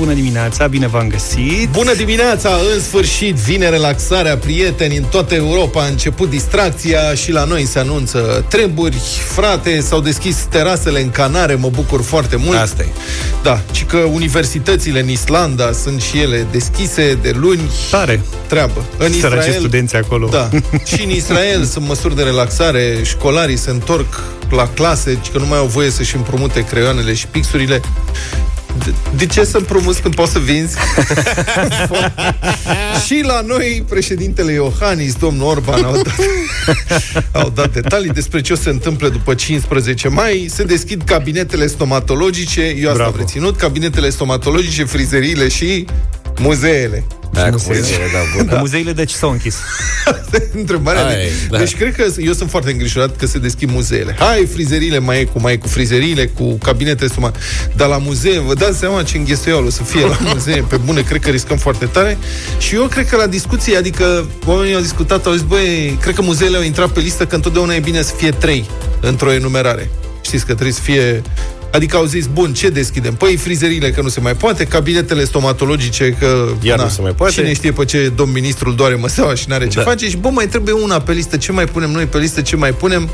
[0.00, 1.68] bună dimineața, bine v-am găsit!
[1.72, 7.44] Bună dimineața, în sfârșit vine relaxarea, prieteni, în toată Europa a început distracția și la
[7.44, 8.96] noi se anunță treburi.
[9.34, 12.58] Frate, s-au deschis terasele în Canare, mă bucur foarte mult.
[12.58, 12.88] Asta e.
[13.42, 17.70] Da, și că universitățile în Islanda sunt și ele deschise de luni.
[17.90, 18.20] Tare!
[18.46, 18.84] Treabă.
[18.98, 20.28] În Săraci studenți acolo.
[20.28, 20.48] Da.
[20.94, 25.58] și în Israel sunt măsuri de relaxare, școlarii se întorc la clase, că nu mai
[25.58, 27.80] au voie să-și împrumute creioanele și pixurile.
[28.78, 30.76] De, de ce să împrumuți când poți să vinzi?
[33.06, 36.14] și la noi, președintele Iohannis, domnul Orban, au dat,
[37.42, 40.46] au dat detalii despre ce o se întâmplă după 15 mai.
[40.50, 43.10] Se deschid cabinetele stomatologice, eu asta Bravo.
[43.10, 45.84] am reținut, cabinetele stomatologice, frizeriile și
[46.38, 47.04] muzeele.
[47.32, 47.78] Da, cu Muzeele.
[47.78, 48.46] muzeele, da, bun.
[48.46, 48.56] Da.
[48.58, 49.56] Muzeile de ce s-au închis?
[50.54, 51.30] Întrebarea Hai, de...
[51.50, 51.58] da.
[51.58, 54.16] Deci cred că eu sunt foarte îngrijorat că se deschid muzeele.
[54.18, 57.32] Hai, frizeriile mai e cu mai e cu frizeriile, cu cabinete suma.
[57.76, 61.00] Dar la muzee, vă dați seama ce înghesuială o să fie la muzee, pe bune,
[61.00, 62.18] cred că riscăm foarte tare.
[62.58, 66.22] Și eu cred că la discuții, adică oamenii au discutat, au zis, băi, cred că
[66.22, 68.68] muzeele au intrat pe listă că întotdeauna e bine să fie trei
[69.00, 69.90] într-o enumerare.
[70.20, 71.22] Știți că trebuie să fie
[71.72, 73.14] Adică au zis, bun, ce deschidem?
[73.14, 76.48] Păi frizeriile că nu se mai poate, cabinetele stomatologice că...
[76.62, 77.32] Iar nu se mai poate.
[77.32, 79.82] Cine știe pe ce domn ministrul doare măseaua și n-are ce Da.
[79.84, 82.56] face și bă, mai trebuie una pe listă, ce mai punem noi pe listă, ce
[82.56, 83.08] mai punem?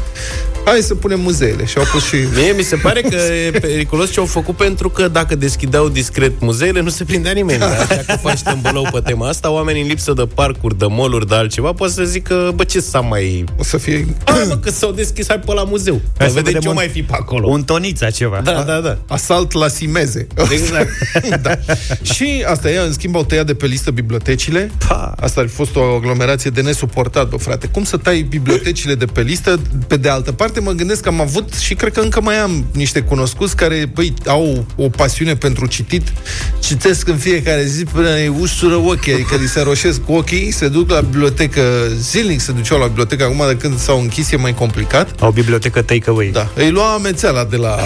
[0.65, 1.65] Hai să punem muzeele.
[1.65, 2.17] Și au pus și...
[2.35, 6.41] Mie mi se pare că e periculos ce au făcut pentru că dacă deschideau discret
[6.41, 7.59] muzeele, nu se prindea nimeni.
[7.59, 11.35] Dar Dacă faci tâmbălău pe tema asta, oamenii în lipsă de parcuri, de moluri, de
[11.35, 13.45] altceva, poate să zică, bă, ce s-a mai...
[13.59, 14.07] O să fie...
[14.25, 16.01] Hai, mă, că s-au deschis, hai pe la muzeu.
[16.19, 17.49] Hai Să să vedem vedem ce un- mai fi pe acolo.
[17.49, 18.41] Un tonița ceva.
[18.53, 18.99] Da, da, da.
[19.09, 20.27] Asalt la Simeze.
[20.51, 20.91] Exact.
[21.43, 21.59] da.
[22.03, 24.71] Și asta e, în schimb, au tăiat de pe listă bibliotecile.
[24.89, 25.15] Pa.
[25.21, 27.67] Asta ar fi fost o aglomerație de nesuportat, bă, frate.
[27.67, 29.61] Cum să tai bibliotecile de pe listă?
[29.87, 32.65] Pe de altă parte, mă gândesc că am avut și cred că încă mai am
[32.73, 36.13] niște cunoscuți care, băi, au o pasiune pentru citit.
[36.59, 40.91] Citesc în fiecare zi până îi ușură ochii, adică li se roșesc ochii, se duc
[40.91, 41.63] la bibliotecă
[41.99, 43.25] zilnic, se duceau la bibliotecă.
[43.25, 45.21] Acum, de când s-au închis, e mai complicat.
[45.21, 46.31] Au bibliotecă takeaway.
[46.33, 47.77] Da, îi lua amețeala de la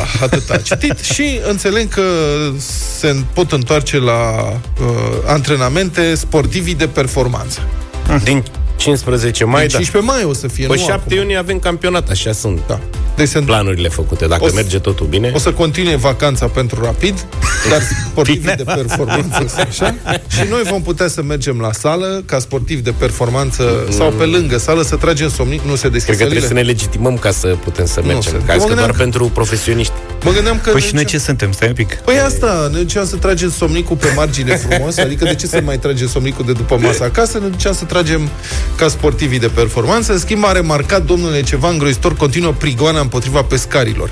[0.55, 2.03] atâta citit și înțeleg că
[2.99, 4.21] se pot întoarce la
[4.81, 4.87] uh,
[5.27, 7.61] antrenamente sportivii de performanță.
[8.25, 8.45] Din
[8.77, 9.77] 15 mai, Mai da.
[9.77, 11.17] 15 mai o să fie, Pe nu 7 acum.
[11.17, 12.81] iunie avem campionat, așa sunt Da.
[13.17, 14.27] Deci se planurile făcute.
[14.27, 15.31] Dacă O să- merge totul bine.
[15.35, 17.27] o să continue vacanța pentru rapid,
[17.71, 19.95] dar sportivi de performanță să așa.
[20.29, 24.59] Și noi vom putea să mergem la sală ca sportivi de performanță sau pe lângă
[24.59, 26.63] sală să tragem somnic, nu se deschid Cred că trebuie să sălile.
[26.67, 28.33] ne legitimăm ca să putem să mergem.
[28.33, 29.93] se- Ca Eu că mă doar gândeam că- pentru profesioniști.
[30.25, 31.53] Mă gândeam că Păi ne și noi ducem- ce suntem?
[31.53, 31.95] Stai un pic.
[31.95, 35.79] Păi asta, ne duceam să tragem somnicul pe margine frumos, adică de ce să mai
[35.79, 38.29] tragem somnicul de după masă acasă, ne duceam să tragem
[38.77, 40.13] ca sportivii de performanță.
[40.13, 44.11] În schimb, a remarcat, domnule, ceva îngrozitor, continuă prigoana împotriva pescarilor.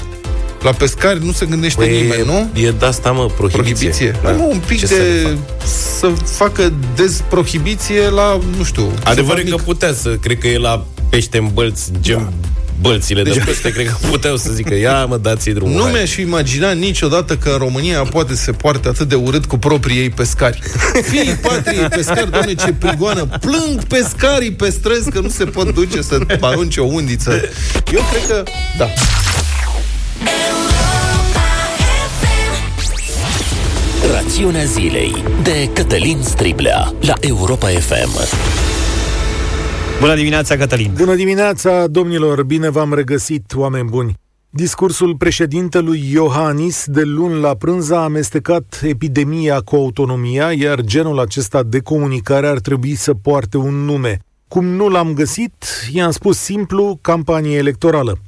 [0.63, 2.61] La pescari nu se gândește Păi, nimeni, nu?
[2.61, 3.63] E de asta, mă, prohibiție.
[3.63, 4.15] Prohibiție.
[4.23, 4.31] Da.
[4.31, 4.37] Da.
[4.37, 5.37] Nu, un pic Ce de...
[5.65, 8.93] să Să, facă dezprohibiție la, nu știu...
[9.05, 9.73] Adevărul e ceva că mic.
[9.75, 12.49] putea să, cred că e la pește în bălți, gem da.
[12.81, 15.75] Bălțile de pește, cred că puteau să zică, ia mă, dați drumul.
[15.75, 19.15] Nu hai." mi-aș fi imagina niciodată că în România poate să se poarte atât de
[19.15, 20.63] urât cu proprii ei pescari.
[21.11, 23.29] Fii patriei pescari, doamne, ce prigoană!
[23.41, 27.41] Plâng pescarii pe străzi că nu se pot duce să arunce o undiță.
[27.93, 28.43] Eu cred că,
[28.79, 28.89] da.
[34.13, 38.68] Rațiunea zilei de Cătălin Striblea la Europa FM.
[40.01, 40.93] Bună dimineața, Cătălin!
[40.97, 42.43] Bună dimineața, domnilor!
[42.43, 44.15] Bine v-am regăsit, oameni buni!
[44.51, 51.63] Discursul președintelui Iohannis de luni la prânz a amestecat epidemia cu autonomia, iar genul acesta
[51.63, 54.19] de comunicare ar trebui să poarte un nume.
[54.49, 58.19] Cum nu l-am găsit, i-am spus simplu campanie electorală.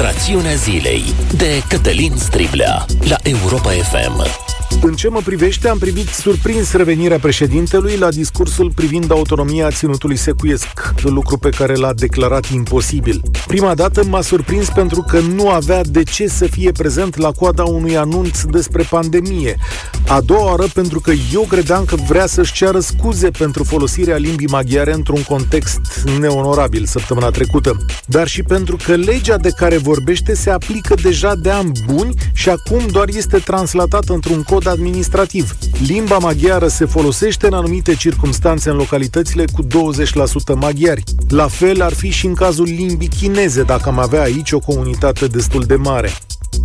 [0.00, 1.02] Rațiunea zilei
[1.36, 4.45] de Cătălin Striblea la Europa FM.
[4.82, 10.94] În ce mă privește, am privit surprins revenirea președintelui la discursul privind autonomia ținutului secuiesc,
[11.02, 13.22] lucru pe care l-a declarat imposibil.
[13.46, 17.62] Prima dată m-a surprins pentru că nu avea de ce să fie prezent la coada
[17.62, 19.56] unui anunț despre pandemie.
[20.06, 24.48] A doua oară pentru că eu credeam că vrea să-și ceară scuze pentru folosirea limbii
[24.48, 25.80] maghiare într-un context
[26.18, 27.76] neonorabil săptămâna trecută,
[28.06, 32.48] dar și pentru că legea de care vorbește se aplică deja de ani buni și
[32.48, 35.56] acum doar este translatată într-un cod administrativ.
[35.86, 39.68] Limba maghiară se folosește în anumite circunstanțe în localitățile cu 20%
[40.54, 41.04] maghiari.
[41.28, 45.26] La fel ar fi și în cazul limbii chineze, dacă am avea aici o comunitate
[45.26, 46.10] destul de mare.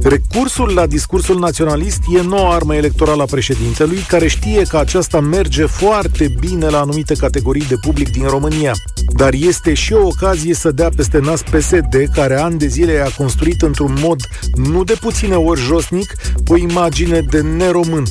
[0.03, 5.65] Recursul la discursul naționalist e noua armă electorală a președintelui, care știe că aceasta merge
[5.65, 8.73] foarte bine la anumite categorii de public din România.
[9.15, 13.09] Dar este și o ocazie să dea peste nas PSD, care ani de zile a
[13.17, 14.21] construit într-un mod
[14.55, 16.15] nu de puține ori josnic
[16.47, 18.03] o imagine de neromân.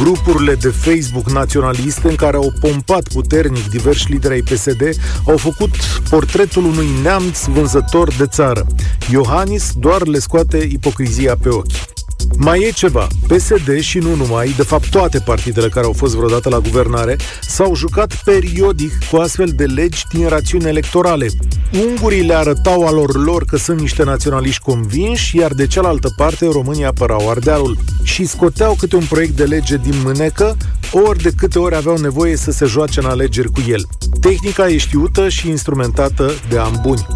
[0.00, 4.82] Grupurile de Facebook naționaliste în care au pompat puternic diversi lideri ai PSD
[5.26, 5.70] au făcut
[6.10, 8.66] portretul unui neamț vânzător de țară.
[9.10, 12.01] Iohannis doar le scoate ipocrizia pe ochi.
[12.36, 13.06] Mai e ceva.
[13.26, 17.74] PSD și nu numai, de fapt toate partidele care au fost vreodată la guvernare, s-au
[17.74, 21.26] jucat periodic cu astfel de legi din rațiuni electorale.
[21.88, 26.88] Ungurii le arătau alor lor că sunt niște naționaliști convinși, iar de cealaltă parte România
[26.88, 30.56] apărau Ardealul și scoteau câte un proiect de lege din mânecă,
[30.92, 33.86] ori de câte ori aveau nevoie să se joace în alegeri cu el.
[34.20, 37.06] Tehnica e știută și instrumentată de ani buni.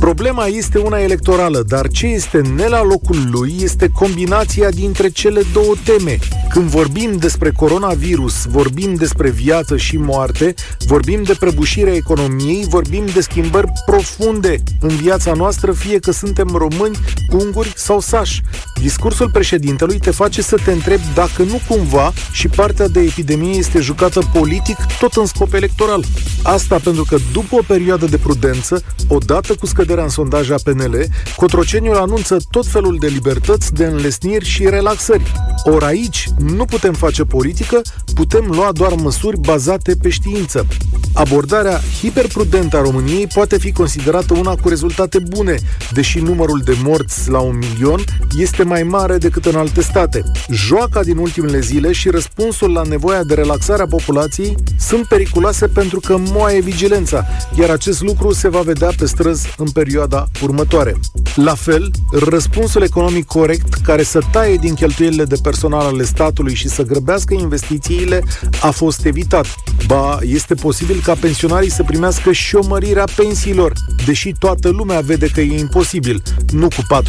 [0.00, 3.88] Problema este una electorală, dar ce este ne la locul lui este
[4.42, 6.18] combinația dintre cele două teme.
[6.48, 10.54] Când vorbim despre coronavirus, vorbim despre viață și moarte,
[10.86, 16.98] vorbim de prăbușirea economiei, vorbim de schimbări profunde în viața noastră, fie că suntem români,
[17.30, 18.42] unguri sau sași.
[18.80, 23.80] Discursul președintelui te face să te întrebi dacă nu cumva și partea de epidemie este
[23.80, 26.04] jucată politic tot în scop electoral.
[26.42, 31.06] Asta pentru că după o perioadă de prudență, odată cu scăderea în sondaje a PNL,
[31.36, 33.84] Cotroceniul anunță tot felul de libertăți, de
[34.22, 35.32] înlesniri și relaxări.
[35.62, 37.80] Ori aici nu putem face politică,
[38.14, 40.66] putem lua doar măsuri bazate pe știință.
[41.14, 45.58] Abordarea hiperprudentă a României poate fi considerată una cu rezultate bune,
[45.92, 48.04] deși numărul de morți la un milion
[48.38, 50.22] este mai mare decât în alte state.
[50.50, 56.00] Joaca din ultimele zile și răspunsul la nevoia de relaxare a populației sunt periculoase pentru
[56.00, 57.26] că moaie vigilența,
[57.58, 60.94] iar acest lucru se va vedea pe străzi în perioada următoare.
[61.34, 66.68] La fel, răspunsul economic corect care să taie din cheltuielile de personal ale statului și
[66.68, 68.22] să grăbească investițiile
[68.62, 69.46] a fost evitat.
[69.86, 73.72] Ba, este posibil ca pensionarii să primească și o mărire a pensiilor,
[74.06, 77.02] deși toată lumea vede că e imposibil, nu cu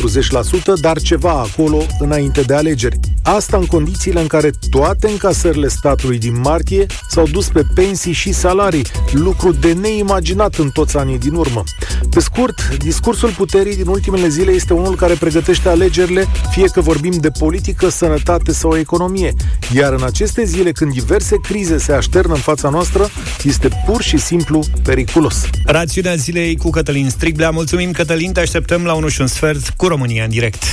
[0.76, 3.00] 40%, dar ceva acolo înainte de alegeri.
[3.24, 8.34] Asta în condițiile în care toate încasările statului din martie s-au dus pe pensii și
[8.34, 11.64] salarii, lucru de neimaginat în toți anii din urmă.
[12.10, 17.20] Pe scurt, discursul puterii din ultimele zile este unul care pregătește alegerile, fie că vorbim
[17.20, 19.34] de politică, sănătate sau economie.
[19.74, 23.10] Iar în aceste zile, când diverse crize se așternă în fața noastră,
[23.44, 25.50] este pur și simplu periculos.
[25.66, 27.50] Rațiunea zilei cu Cătălin Striblea.
[27.50, 30.64] Mulțumim, Cătălin, te așteptăm la 1 și un sfert cu România în direct.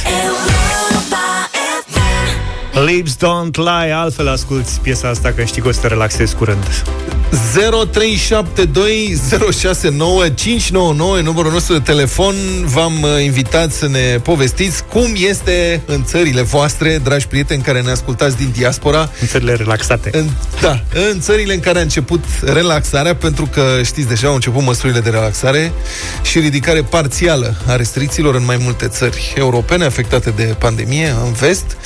[2.73, 6.65] Lips Don't Lie, altfel asculti piesa asta că știi că o să te relaxezi curând.
[7.31, 7.37] 0372069599
[11.23, 12.35] numărul nostru de telefon.
[12.65, 17.91] V-am uh, invitat să ne povestiți cum este în țările voastre, dragi prieteni care ne
[17.91, 19.11] ascultați din diaspora.
[19.21, 20.11] În țările relaxate.
[20.13, 20.25] În,
[20.61, 25.01] da, în țările în care a început relaxarea, pentru că știți deja au început măsurile
[25.01, 25.73] de relaxare
[26.23, 31.77] și ridicare parțială a restricțiilor în mai multe țări europene afectate de pandemie, în vest.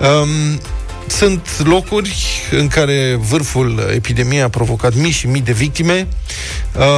[0.00, 0.77] Um, Um,
[1.10, 2.16] sunt locuri
[2.50, 6.06] în care vârful epidemiei a provocat mii și mii de victime,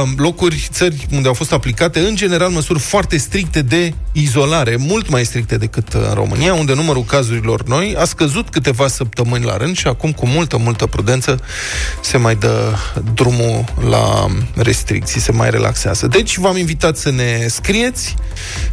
[0.03, 5.09] um, locuri, țări unde au fost aplicate, în general, măsuri foarte stricte de izolare, mult
[5.09, 9.77] mai stricte decât în România, unde numărul cazurilor noi a scăzut câteva săptămâni la rând
[9.77, 11.39] și acum, cu multă, multă prudență,
[12.01, 12.75] se mai dă
[13.13, 16.07] drumul la restricții, se mai relaxează.
[16.07, 18.15] Deci, v-am invitat să ne scrieți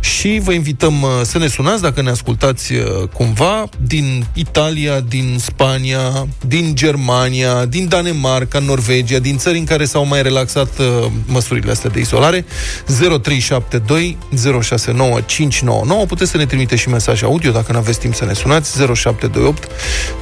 [0.00, 5.27] și vă invităm uh, să ne sunați dacă ne ascultați uh, cumva din Italia, din
[5.36, 10.86] Spania, din Germania, din Danemarca, Norvegia, din țări în care s-au mai relaxat uh,
[11.26, 12.44] măsurile astea de izolare.
[12.86, 14.18] 0372
[14.62, 16.06] 069 599.
[16.06, 18.76] Puteți să ne trimite și mesaj audio dacă nu aveți timp să ne sunați.
[18.76, 19.68] 0728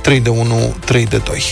[0.02, 1.42] 3 de 1 3 de 2.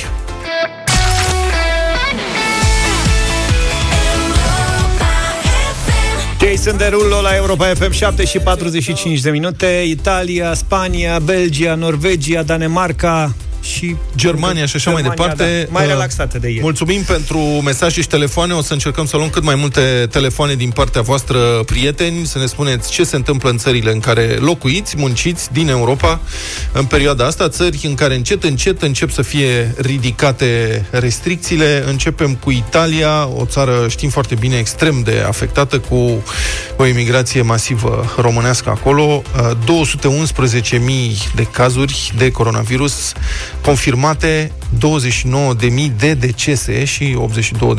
[6.54, 13.34] Jason Derulo la Europa FM 7 și 45 de minute Italia, Spania, Belgia, Norvegia, Danemarca
[13.64, 15.62] și Germania și așa Germania, mai departe.
[15.64, 16.62] Da, mai Uh, relaxate de ieri.
[16.62, 18.52] Mulțumim pentru mesaje și telefoane.
[18.52, 22.46] O să încercăm să luăm cât mai multe telefoane din partea voastră, prieteni, să ne
[22.46, 26.20] spuneți ce se întâmplă în țările în care locuiți, munciți din Europa
[26.72, 31.84] în perioada asta, țări în care încet, încet încep să fie ridicate restricțiile.
[31.86, 36.22] Începem cu Italia, o țară, știm foarte bine, extrem de afectată cu
[36.76, 39.22] o imigrație masivă românească acolo.
[39.40, 39.50] Uh,
[40.70, 43.12] 211.000 de cazuri de coronavirus
[43.64, 47.16] confirmate 29.000 de decese și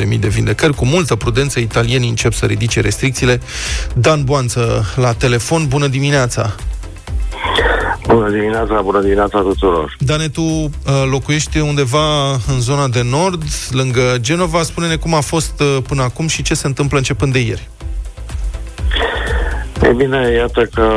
[0.10, 0.74] 82.000 de vindecări.
[0.74, 3.40] Cu multă prudență, italienii încep să ridice restricțiile.
[3.96, 6.56] Dan Boanță la telefon, bună dimineața!
[8.08, 9.96] Bună dimineața, bună dimineața tuturor.
[10.00, 10.70] Dane, tu uh,
[11.10, 14.64] locuiești undeva în zona de nord, lângă Genova.
[14.64, 17.70] Spune-ne cum a fost uh, până acum și ce se întâmplă începând de ieri.
[19.84, 20.92] E bine, iată că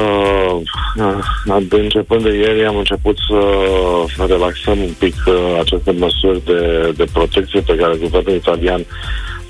[1.46, 7.04] uh, începând de ieri am început să relaxăm un pic uh, aceste măsuri de, de
[7.12, 8.84] protecție pe care guvernul italian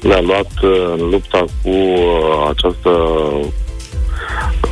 [0.00, 2.90] le-a luat uh, în lupta cu uh, această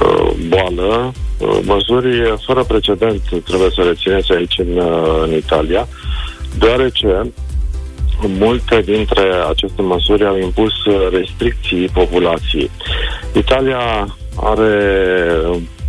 [0.02, 1.12] uh, boală.
[1.38, 5.88] Uh, măsuri fără precedent trebuie să rețineți aici în, uh, în Italia,
[6.58, 7.32] deoarece
[8.20, 12.70] multe dintre aceste măsuri au impus uh, restricții populației.
[13.32, 13.78] Italia
[14.36, 14.74] are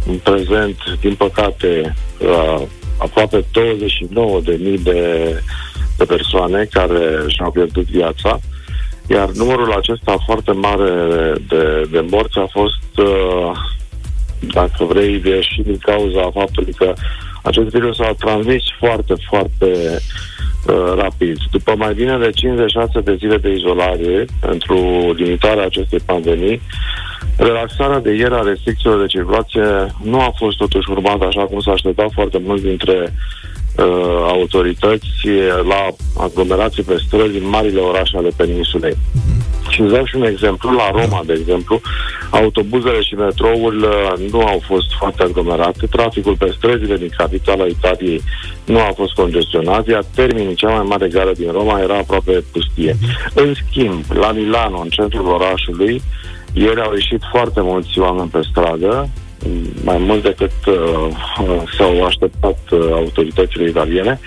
[0.08, 2.62] în prezent, din păcate, uh,
[2.98, 3.46] aproape 29.000
[4.44, 5.34] de mii de,
[5.98, 8.39] de persoane care și-au pierdut viața,
[9.10, 13.51] iar numărul acesta foarte mare de, de morți a fost, uh,
[14.54, 16.94] dacă vrei, și din cauza faptului că
[17.44, 20.00] acest virus a transmis foarte, foarte
[20.68, 21.38] uh, rapid.
[21.51, 24.77] După mai bine de 56 de zile de izolare pentru
[25.16, 26.62] limitarea acestei pandemii,
[27.38, 31.72] relaxarea de ieri a restricțiilor de circulație nu a fost totuși urmată așa cum s-a
[31.72, 33.13] așteptat foarte mult dintre
[33.77, 33.86] uh,
[34.27, 35.27] autorități
[35.67, 35.86] la
[36.24, 38.98] aglomerații pe străzi în marile orașe ale peninsulei.
[39.70, 40.72] Și îți dau și un exemplu.
[40.72, 41.82] La Roma, de exemplu,
[42.29, 43.88] autobuzele și metrourile
[44.32, 48.22] nu au fost foarte aglomerate, traficul pe străzile din capitala Italiei
[48.65, 52.96] nu a fost congestionat, iar terminii, cea mai mare gară din Roma, era aproape pustie.
[53.34, 56.01] În schimb, la Milano, în centrul orașului,
[56.58, 59.10] ieri au ieșit foarte mulți oameni pe stradă,
[59.84, 60.76] mai mult decât uh,
[61.78, 64.20] s-au așteptat uh, autoritățile italiene,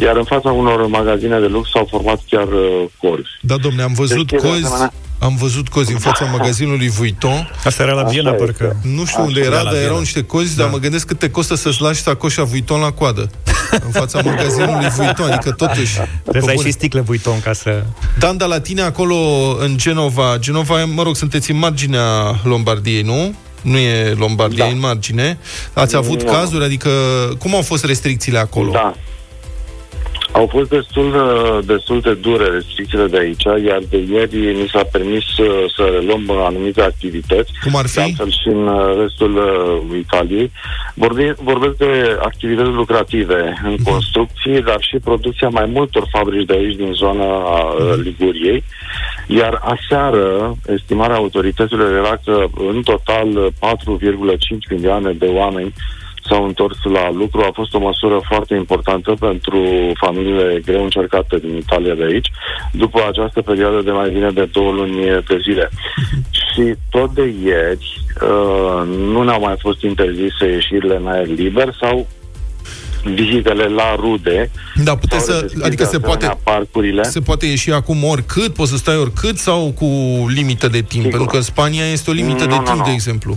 [0.00, 3.28] iar în fața unor magazine de lux s-au format chiar uh, corzi.
[3.40, 7.50] Da, domne, am văzut Deci, de cozi, asemenea- am văzut cozi în fața magazinului Vuitton.
[7.64, 8.44] Asta era la Așa Viena, este.
[8.44, 8.76] parcă.
[8.82, 9.86] Nu știu unde Da, era, la dar Viena.
[9.86, 10.72] erau niște cozi, dar Da.
[10.72, 13.30] mă gândesc cât te costă să-ți lași sacoșa Vuitton la coadă.
[13.70, 15.94] În fața magazinului Vuitton, adică totuși...
[16.22, 16.66] Trebuie să ai bune.
[16.66, 17.82] și sticle Vuitton ca să...
[18.18, 19.16] Dan, dar la tine acolo,
[19.60, 23.34] în Genova, Genova, mă rog, sunteți în marginea Lombardiei, nu?
[23.62, 24.70] Nu e Lombardia, Da.
[24.70, 25.38] e în margine.
[25.72, 26.32] Ați avut Nu.
[26.32, 26.64] cazuri?
[26.64, 26.90] Adică,
[27.38, 28.70] cum au fost restricțiile acolo?
[28.70, 28.94] Da.
[30.32, 34.82] Au fost destul, uh, destul de dure restricțiile de aici, iar de ieri mi s-a
[34.92, 37.52] permis uh, să reluăm anumite activități.
[37.62, 37.98] Cum ar De fi?
[38.00, 40.50] altfel și în uh, restul uh, Italiei.
[40.94, 46.76] Vorbi, vorbesc de activități lucrative în construcții, dar și producția mai multor fabrici de aici
[46.76, 48.64] din zona uh, Liguriei.
[49.26, 53.46] Iar aseară, estimarea autorităților era că în total uh,
[54.36, 54.36] 4,5
[54.70, 55.72] milioane de oameni
[56.28, 57.40] s-au întors la lucru.
[57.40, 62.30] A fost o măsură foarte importantă pentru familiile greu încercate din Italia de aici,
[62.72, 64.96] după această perioadă de mai bine de două luni
[65.28, 65.70] de zile.
[66.48, 68.82] Și tot de ieri uh,
[69.12, 72.06] nu ne-au mai fost interzise ieșirile în aer liber sau
[73.04, 74.50] vizitele la rude.
[74.84, 77.02] Da, puteți sau să, redeschis adică de se asemenea poate, parcurile.
[77.02, 79.86] se poate ieși acum oricât, poți să stai oricât sau cu
[80.34, 80.90] limită de timp?
[80.90, 81.10] Sigur.
[81.10, 82.84] Pentru că în Spania este o limită Nu, de nu, timp, nu.
[82.84, 83.36] de exemplu.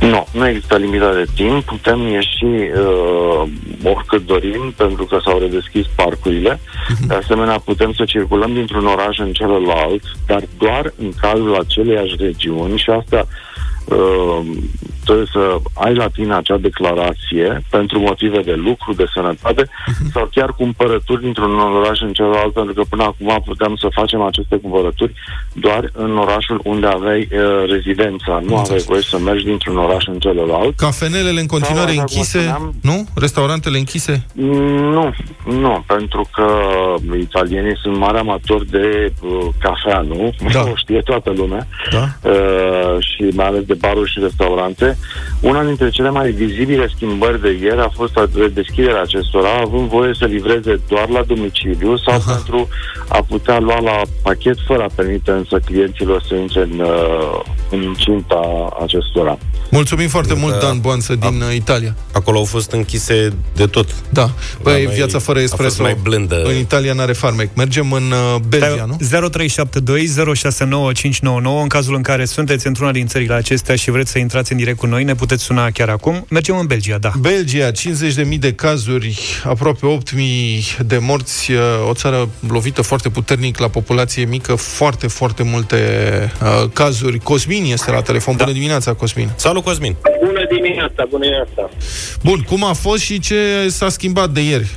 [0.00, 3.42] Nu, nu există limită de timp, putem ieși uh,
[3.82, 6.60] oricât dorim, pentru că s-au redeschis parcurile.
[7.06, 12.78] De asemenea, putem să circulăm dintr-un oraș în celălalt, dar doar în cazul aceleiași regiuni
[12.78, 13.26] și asta
[13.84, 14.40] uh,
[15.04, 19.68] trebuie să ai la tine acea declarație pentru motive de lucru, de sănătate
[20.12, 24.56] sau chiar cumpărături dintr-un oraș în celălalt, pentru că până acum puteam să facem aceste
[24.56, 25.12] cumpărături
[25.52, 28.42] doar în orașul unde aveai uh, rezidența.
[28.46, 30.76] Nu aveai voie să mergi dintr-un oraș în celălalt.
[30.76, 33.06] Cafenelele în continuare Sau, așa cum închise, spuneam- nu?
[33.14, 34.26] Restaurantele închise?
[34.32, 35.14] Nu,
[35.44, 36.46] nu, pentru că
[37.20, 40.34] italienii sunt mari amatori de uh, cafea, nu?
[40.52, 40.60] Da.
[40.60, 41.66] O știe toată lumea.
[41.90, 42.30] Da.
[42.30, 44.98] Uh, și mai ales de baruri și restaurante.
[45.40, 48.12] Una dintre cele mai vizibile schimbări de ieri a fost
[48.52, 52.32] deschiderea acestora, având voie să livreze doar la domiciliu sau Aha.
[52.32, 52.68] pentru
[53.08, 57.40] a putea lua la pachet fără a permite însă clienților să intre în, uh,
[57.70, 59.38] în incinta acestora.
[59.70, 60.58] Mulțumim foarte mult, Da.
[60.58, 61.94] Dan Boanță, din uh, Italia.
[62.12, 63.88] Acolo au fost închise de tot.
[64.10, 64.30] Da.
[64.62, 65.82] Băi, noi viața fără a fost espresso.
[65.82, 66.42] mai blândă.
[66.42, 67.48] În Italia n-are farmec.
[67.54, 68.96] Mergem în uh, Belgia, nu?
[68.96, 74.52] 0372 069599 În cazul în care sunteți într-una din țările acestea și vreți să intrați
[74.52, 76.26] în direct cu noi, ne puteți suna chiar acum.
[76.30, 77.10] Mergem în Belgia, da.
[77.20, 83.68] Belgia, 50.000 de cazuri, aproape 8.000 de morți, uh, o țară lovită foarte puternic la
[83.68, 85.76] populație mică, foarte, foarte multe
[86.42, 87.18] uh, cazuri.
[87.18, 88.36] Cosmin este la telefon.
[88.36, 89.28] Bună dimineața, Cosmin.
[89.36, 89.96] Salut, Cosmin!
[90.26, 91.70] Bună dimineața, bună dimineața.
[92.22, 94.70] Bun, cum a fost și ce s-a schimbat de ieri?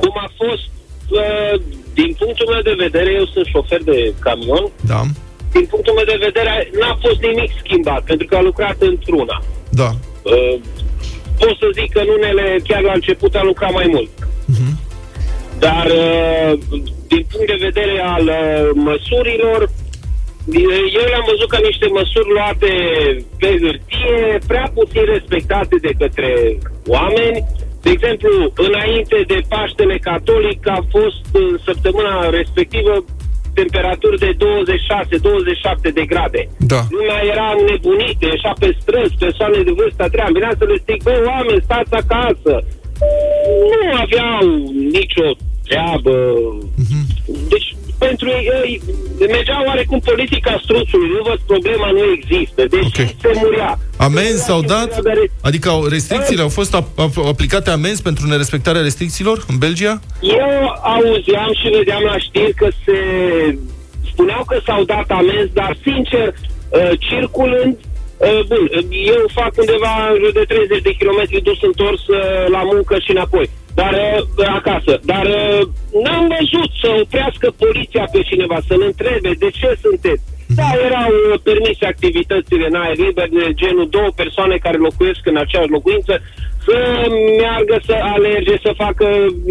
[0.00, 0.68] Cum a fost,
[1.08, 1.60] uh,
[1.94, 5.02] din punctul meu de vedere, eu sunt șofer de camion, Da,
[5.56, 9.38] din punctul meu de vedere n-a fost nimic schimbat, pentru că a lucrat într-una.
[9.80, 9.90] da.
[10.22, 10.56] Uh,
[11.38, 14.10] pot să zic că în unele chiar la început a lucrat mai mult.
[15.58, 16.52] Dar uh,
[17.12, 22.72] din punct de vedere al uh, măsurilor, uh, eu le-am văzut ca niște măsuri luate
[23.38, 27.44] pe hârtie, prea puțin respectate de către oameni.
[27.82, 33.04] De exemplu, înainte de Paștele Catolic a fost în săptămâna respectivă
[33.60, 34.30] temperaturi de
[35.90, 36.42] 26-27 de grade.
[36.72, 36.80] Da.
[36.96, 41.14] Lumea era nebunită, ieșea pe străzi, persoane de vârstă treia, venea să le stric, bă,
[41.32, 42.54] oameni, stați acasă.
[43.70, 44.44] Nu aveau
[44.96, 45.28] nicio
[45.68, 46.14] treabă.
[47.52, 48.80] Deci, pentru ei, ei
[49.30, 52.64] mergeau oarecum politica struțului, nu văd, problema nu există.
[52.70, 53.08] Deci Ok.
[53.20, 53.78] se murea.
[53.96, 55.00] Amenzi s-au dat?
[55.02, 60.00] Dar- Adică au- restricțiile au fost ap- ap- aplicate amenzi pentru nerespectarea restricțiilor în Belgia?
[60.20, 60.50] Eu
[60.94, 62.98] auzeam și vedeam la știri că se
[64.12, 66.26] spuneau că s-au dat amenzi, dar sincer,
[66.68, 67.76] uh, circulând,
[68.16, 68.84] uh, bun, uh,
[69.14, 72.18] eu fac undeva în jur de 30 de kilometri dus întors uh,
[72.56, 73.50] la muncă și înapoi,
[73.80, 74.92] dar uh, acasă.
[75.12, 75.60] Dar uh,
[76.04, 80.24] n-am văzut să oprească poliția pe cineva, să-l întrebe de ce sunteți.
[80.58, 85.36] Da, erau uh, permise activitățile în aer liber, de genul două persoane care locuiesc în
[85.36, 86.14] aceeași locuință,
[86.66, 86.76] să
[87.40, 89.06] meargă, să alerge, să facă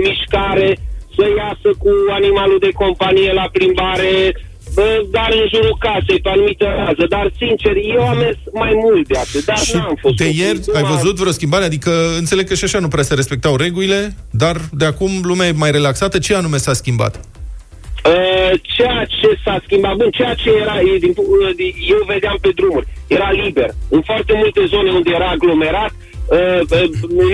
[0.06, 0.70] mișcare,
[1.16, 4.55] să iasă cu animalul de companie la plimbare, bă,
[5.12, 7.06] dar în jurul casei, pe anumită rază.
[7.10, 10.16] Dar, sincer, eu am mers mai mult de atât, dar Și n-am fost.
[10.16, 11.64] de ierți Nu ai am- văzut vreo schimbare?
[11.66, 15.52] Adică înțeleg că și așa nu prea se respectau regulile, dar de acum lumea e
[15.52, 16.20] mai relaxată.
[16.20, 17.20] Ce anume s-a schimbat?
[18.06, 22.04] Uh, ceea ce s-a schimbat, bun, ceea ce era, e din, pu- uh, di- eu
[22.08, 23.70] vedeam pe drumuri, era liber.
[23.90, 26.05] În foarte multe zone unde era aglomerat, uh, uh,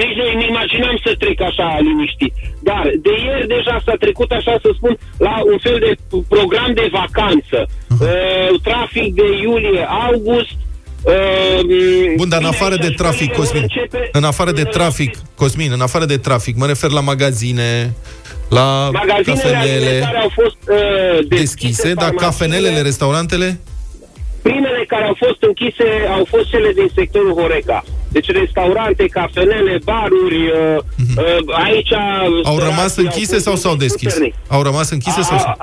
[0.02, 2.34] nici nu îmi imaginam să trec așa liniștit.
[2.60, 5.92] Dar de ieri deja s-a trecut, așa să spun, la un fel de
[6.28, 7.58] program de vacanță.
[8.02, 10.56] Uh, trafic de iulie-august,
[11.04, 13.66] Uh, Bun, dar în afară de trafic, Cosmin,
[14.12, 17.94] în afară de trafic, Cosmin, în afară de trafic, mă refer la magazine,
[18.50, 23.60] la Magazinele cafenele alimentare au fost uh, deschise, dar farmaciile- cafenelele, restaurantele?
[24.82, 27.84] Primele care au fost închise au fost cele din sectorul Horeca.
[28.10, 30.78] Deci restaurante, cafenele, baruri, uh,
[31.18, 31.90] uh, aici...
[31.90, 32.48] Mhm.
[32.48, 34.18] Au rămas închise sau s-au deschis?
[34.48, 35.58] Au rămas închise sau s-au...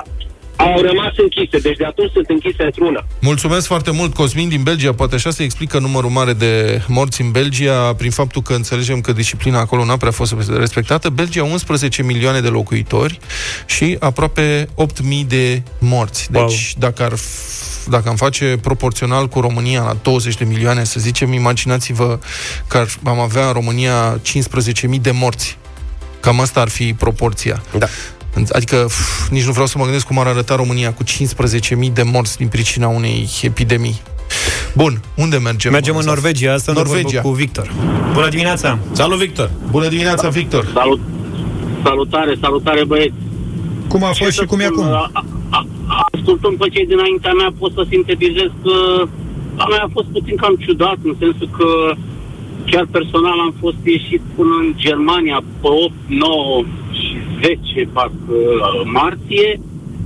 [0.59, 3.05] Au rămas închise, deci de atunci sunt închise într-una.
[3.21, 4.93] Mulțumesc foarte mult, Cosmin din Belgia.
[4.93, 9.11] Poate așa se explică numărul mare de morți în Belgia prin faptul că înțelegem că
[9.11, 11.09] disciplina acolo n-a prea fost respectată.
[11.09, 13.19] Belgia 11 milioane de locuitori
[13.65, 16.31] și aproape 8.000 de morți.
[16.31, 16.51] Deci Wow.
[16.77, 21.33] dacă ar f- dacă am face proporțional cu România la 20 de milioane, să zicem,
[21.33, 22.19] imaginați-vă
[22.67, 25.57] că ar, am avea în România 15.000 de morți.
[26.19, 27.61] Cam asta ar fi proporția.
[27.77, 27.87] Da.
[28.51, 32.03] Adică pf, nici nu vreau să mă gândesc cum ar arăta România cu 15.000 de
[32.03, 34.01] morți din pricina unei epidemii.
[34.75, 35.71] Bun, unde mergem?
[35.71, 36.95] Mergem în Norvegia, asta Norvegia.
[37.01, 37.21] Norvegia.
[37.21, 37.71] cu Victor.
[38.13, 38.79] Bună dimineața!
[38.91, 39.49] Salut, Victor!
[39.71, 40.63] Bună dimineața, Victor!
[40.73, 40.99] Salut,
[41.83, 43.13] salutare, salutare băieți.
[43.87, 44.93] Cum a fost și să cum e spun, acum?
[44.93, 48.75] a- a- a- Ascultând pe cei dinaintea mea, pot să sintetizez că
[49.61, 51.69] la mea a fost puțin cam ciudat, în sensul că
[52.71, 56.78] chiar personal am fost ieșit până în Germania pe 8, 9 și
[57.41, 58.37] 10 parcă
[58.85, 59.59] martie,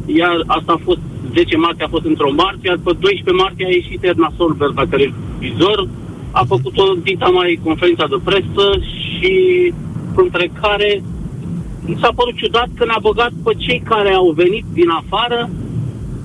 [0.06, 1.00] iar asta a fost
[1.34, 4.86] 10 martie a fost într-o martie, iar pe 12 martie a ieșit Erna Solberg la
[4.86, 5.88] televizor,
[6.32, 9.34] a făcut o dita mai conferința de presă și
[10.15, 11.04] între care
[11.86, 15.50] mi s-a părut ciudat că ne-a băgat pe cei care au venit din afară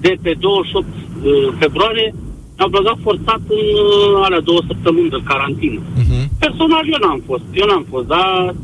[0.00, 2.14] de pe 28 uh, februarie,
[2.56, 5.80] ne-au băgat forțat în uh, alea două săptămâni de carantină.
[5.80, 6.24] Uh-huh.
[6.38, 8.54] Personal eu n-am fost, eu n-am fost, dar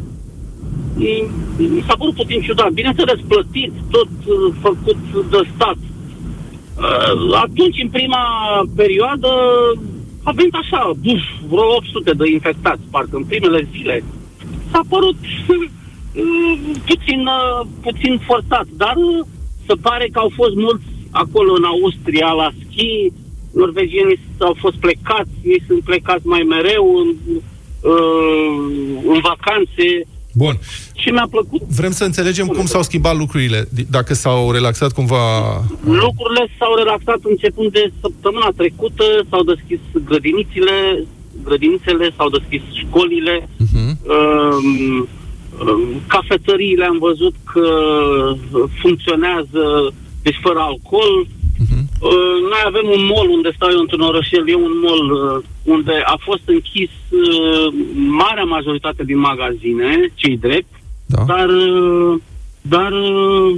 [0.96, 2.70] mi mi s-a părut puțin ciudat.
[2.70, 4.96] Bineînțeles, plătit, tot uh, făcut
[5.30, 5.76] de stat.
[5.76, 8.24] Uh, atunci, în prima
[8.76, 9.28] perioadă,
[10.22, 14.04] a venit așa, buf, vreo 800 de infectați, parcă în primele zile.
[14.70, 15.16] S-a părut
[15.48, 15.64] uh,
[16.86, 19.26] puțin, uh, puțin forțat, dar uh,
[19.66, 23.12] se pare că au fost mulți acolo în Austria la schi,
[23.52, 27.08] norvegienii au fost plecați, ei sunt plecați mai mereu în,
[27.92, 28.56] uh,
[29.06, 30.58] în vacanțe Bun.
[30.94, 31.60] și mi-a plăcut.
[31.62, 35.22] Vrem să înțelegem cum s-au schimbat lucrurile, di- dacă s-au relaxat cumva...
[35.84, 41.04] Lucrurile s-au relaxat începând de săptămâna trecută, s-au deschis grădinițele,
[41.44, 43.92] grădinițele s-au deschis școlile, Uh-huh.
[44.14, 45.08] um,
[45.68, 47.66] um, cafetăriile am văzut că
[48.80, 49.92] funcționează,
[50.22, 51.26] deci fără alcool.
[51.94, 52.10] Uh-huh.
[52.10, 55.92] Uh, noi avem un mall unde stau eu într-un orășel, e un mall uh, unde
[56.04, 57.74] a fost închis uh,
[58.22, 60.72] marea majoritate din magazine, cei drept,
[61.06, 61.22] Da.
[61.26, 62.14] dar, uh,
[62.62, 63.56] dar uh,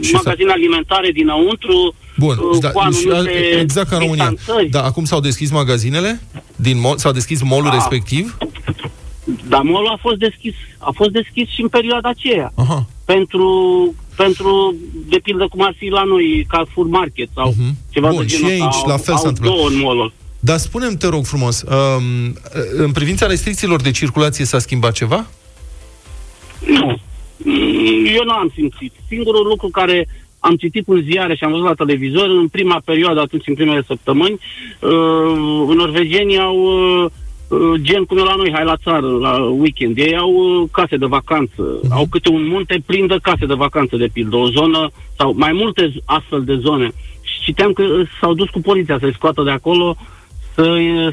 [0.00, 4.28] Și magazine alimentare dinăuntru Bun, uh, da, cu și, anumite exact ca în România.
[4.28, 4.68] distanțări.
[4.68, 6.20] Da, acum s-au deschis magazinele?
[6.56, 7.70] Din mall, s-au deschis mall Da.
[7.72, 8.36] respectiv?
[9.48, 10.54] Dar molul a fost deschis.
[10.78, 12.52] A fost deschis și în perioada aceea.
[12.54, 12.86] Aha.
[13.04, 13.48] Pentru,
[14.16, 14.74] pentru,
[15.08, 17.76] de pildă, cum ar fi la noi, Carrefour Market sau Mhm.
[17.90, 18.64] ceva Bun, de și genul ăsta.
[18.64, 19.54] aici Au- la fel s-a au întâmplat.
[19.56, 20.12] două în molul.
[20.40, 22.36] Dar spune-mi, te rog frumos, um,
[22.76, 25.26] în privința restricțiilor de circulație s-a schimbat ceva?
[26.66, 26.96] Nu.
[27.36, 28.92] Mm, Eu nu am simțit.
[29.08, 30.08] Singurul lucru care
[30.38, 33.82] am citit în ziare și am văzut la televizor, în prima perioadă, atunci în primele
[33.86, 34.32] săptămâni,
[34.80, 34.90] uh,
[35.68, 37.10] în norvegienii au uh, uh,
[37.76, 39.98] gen cum e la noi, hai la țară, la weekend.
[39.98, 43.96] Ei au uh, case de vacanță, au câte un munte plin de case de vacanță,
[43.96, 46.92] de pildă, o zonă sau mai multe z- astfel de zone.
[47.22, 49.96] Și citeam că uh, s-au dus cu poliția să-i scoată de acolo
[50.54, 50.64] să,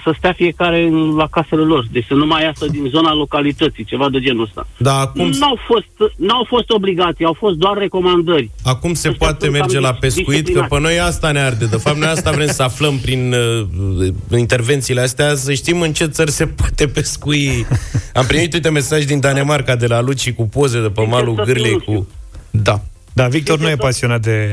[0.04, 1.88] să stea fiecare în- la casele lor.
[1.92, 4.68] Deci să nu mai iasă din zona localității, ceva de genul ăsta.
[4.78, 8.50] Dar acum, N-au fost, n-au fost obligații, au fost doar recomandări.
[8.64, 10.70] acum se Ăștia poate sunt merge cam la pescuit, că disciplinați.
[10.74, 11.66] pe noi asta ne arde.
[11.66, 16.06] De fapt, noi asta vrem să aflăm prin uh, intervențiile astea, să știm în ce
[16.06, 17.66] țări se poate pescui.
[18.14, 21.36] Am primit, uite, mesaj din Danemarca de la Luci cu poze de pe Sincer malul
[21.36, 21.94] să fiu, Gârlei nu știu.
[21.94, 22.08] cu...
[22.52, 22.82] Da.
[23.20, 24.48] Da, Victor nu e pasionat de,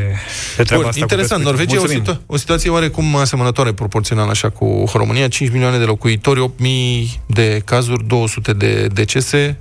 [0.56, 1.00] de treaba Bun, asta.
[1.00, 1.44] interesant.
[1.44, 1.50] cu pescuitul.
[1.50, 2.04] Norvegia e o, Mulțumim.
[2.04, 5.28] situa- o situație oarecum asemănătoare proporțional așa cu România.
[5.28, 9.58] 5 milioane de locuitori, 8.000 de cazuri, 200 de decese.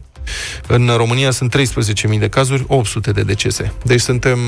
[0.68, 3.74] În România sunt 13.000 de cazuri, 800 de decese.
[3.84, 4.40] Deci suntem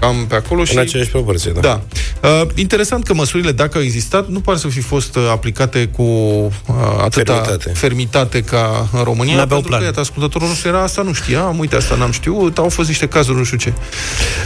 [0.00, 0.72] cam pe acolo și...
[0.74, 1.60] În aceeași proporție, da.
[1.60, 1.80] Da.
[2.28, 6.02] Uh, interesant că măsurile, dacă au existat, nu par să fi fost uh, aplicate cu
[6.02, 6.50] uh,
[7.02, 7.48] atâta fermitate.
[7.48, 7.72] Fermitate.
[7.78, 9.36] fermitate ca în România.
[9.36, 9.80] N-aveau pentru plan.
[9.80, 13.08] că, iată, ascultătorul nostru era asta, nu știam, uite, asta n-am știut, au fost niște
[13.08, 13.72] cazuri, nu știu ce.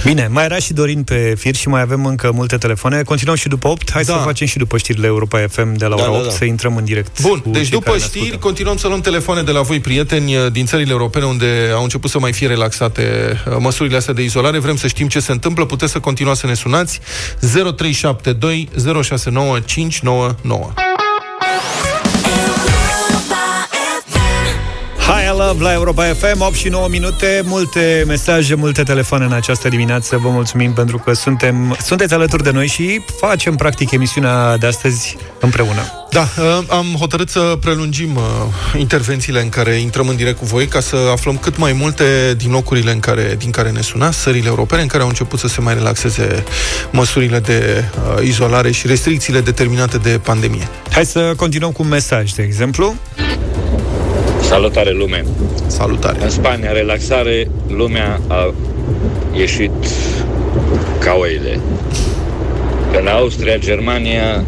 [0.04, 3.02] Bine, mai era și Dorin pe fir și mai avem încă multe telefoane.
[3.02, 3.90] Continuăm și după 8.
[3.92, 4.12] Hai Da.
[4.12, 6.30] să facem și după știrile Europa FM de la ora Da, da, 8, da.
[6.30, 7.20] să intrăm în direct.
[7.20, 8.46] Bun, cu deci cei după care ne știri, ascultă.
[8.46, 12.10] continuăm să luăm telefoane de la voi, prieteni uh, din țările europene, unde au început
[12.10, 14.58] să mai fie relaxate uh, măsurile astea de izolare.
[14.58, 17.00] Vrem să știm ce se întâmplă, puteți să continuați să ne sunați.
[17.40, 18.68] 0372
[19.02, 19.58] 069
[25.52, 25.58] 599.
[25.58, 29.32] Hi, I love la Europa FM, 8 și 9 minute, multe mesaje, multe telefoane în
[29.32, 30.16] această dimineață.
[30.16, 35.16] Vă mulțumim pentru că suntem, sunteți alături de noi și facem practic emisiunea de astăzi
[35.40, 36.06] împreună.
[36.10, 38.22] Da, uh, am hotărât să prelungim uh,
[38.78, 42.50] intervențiile în care intrăm în direct cu voi ca să aflăm cât mai multe din
[42.50, 45.60] locurile în care, din care ne sunați, țările europene în care au început să se
[45.60, 46.44] mai relaxeze
[46.90, 47.84] măsurile de
[48.16, 50.68] uh, izolare și restricțiile determinate de pandemie.
[50.90, 52.94] Hai să continuăm cu un mesaj, de exemplu.
[54.52, 55.24] Salutare lume!
[55.66, 56.22] Salutare!
[56.22, 58.54] În Spania, relaxare, lumea a
[59.36, 59.70] ieșit
[60.98, 61.58] ca oile.
[63.00, 64.44] În Austria, Germania,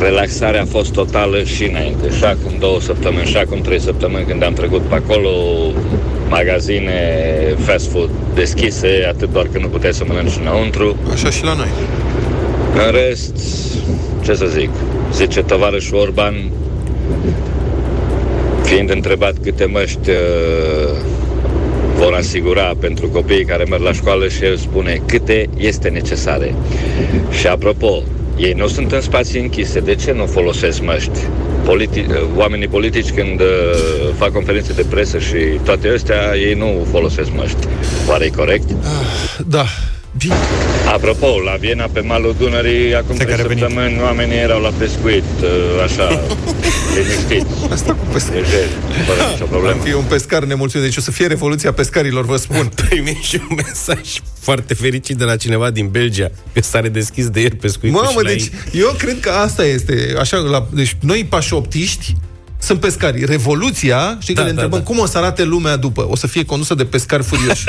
[0.00, 2.10] relaxarea a fost totală și înainte.
[2.16, 5.30] Și acum două săptămâni, și acum trei săptămâni când am trecut pe acolo,
[6.28, 6.92] magazine,
[7.58, 10.96] fast food deschise, atât doar că nu puteai să mănânci înăuntru.
[11.12, 11.68] Așa și la noi.
[12.86, 13.36] În rest,
[14.24, 14.70] ce să zic,
[15.12, 16.34] zice tovarășul Orban,
[18.70, 20.16] fiind întrebat câte măști uh,
[21.96, 26.54] vor asigura pentru copiii care merg la școală și el spune câte este necesare.
[27.38, 28.02] Și apropo,
[28.36, 31.18] ei nu sunt în spații închise, de ce nu folosesc măști?
[31.62, 33.46] Politi- uh, oamenii politici când uh,
[34.16, 37.66] fac conferințe de presă și toate astea, ei nu folosesc măști.
[38.08, 38.70] Oare e corect?
[39.46, 39.64] Da,
[40.18, 40.34] bine.
[40.92, 43.62] Apropo, la Viena, pe malul Dunării, acum Stai că trei a revenit.
[43.62, 46.20] săptămâni, oamenii erau la pescuit, uh, așa,
[46.94, 48.34] liniștiți, Asta cu pescar.
[48.34, 48.68] lejer,
[49.06, 49.80] fără nicio problemă.
[49.84, 50.86] Fie un pescar nemulțumit.
[50.86, 52.70] Deci o să fie revoluția pescarilor, vă spun.
[52.88, 54.00] Primim și un mesaj
[54.40, 58.24] foarte fericit de la cineva din Belgia, că s-a redeschis de ieri pescuitul Mamă, și
[58.24, 58.80] la deci ei.
[58.80, 60.14] eu cred că asta este.
[60.18, 62.14] Așa, la, deci noi pașoptiști
[62.70, 63.24] sunt pescari.
[63.24, 64.84] Revoluția, știi că Da, ne da, întrebăm da.
[64.84, 66.06] cum o să arate lumea după.
[66.10, 67.64] O să fie condusă de pescari furioși.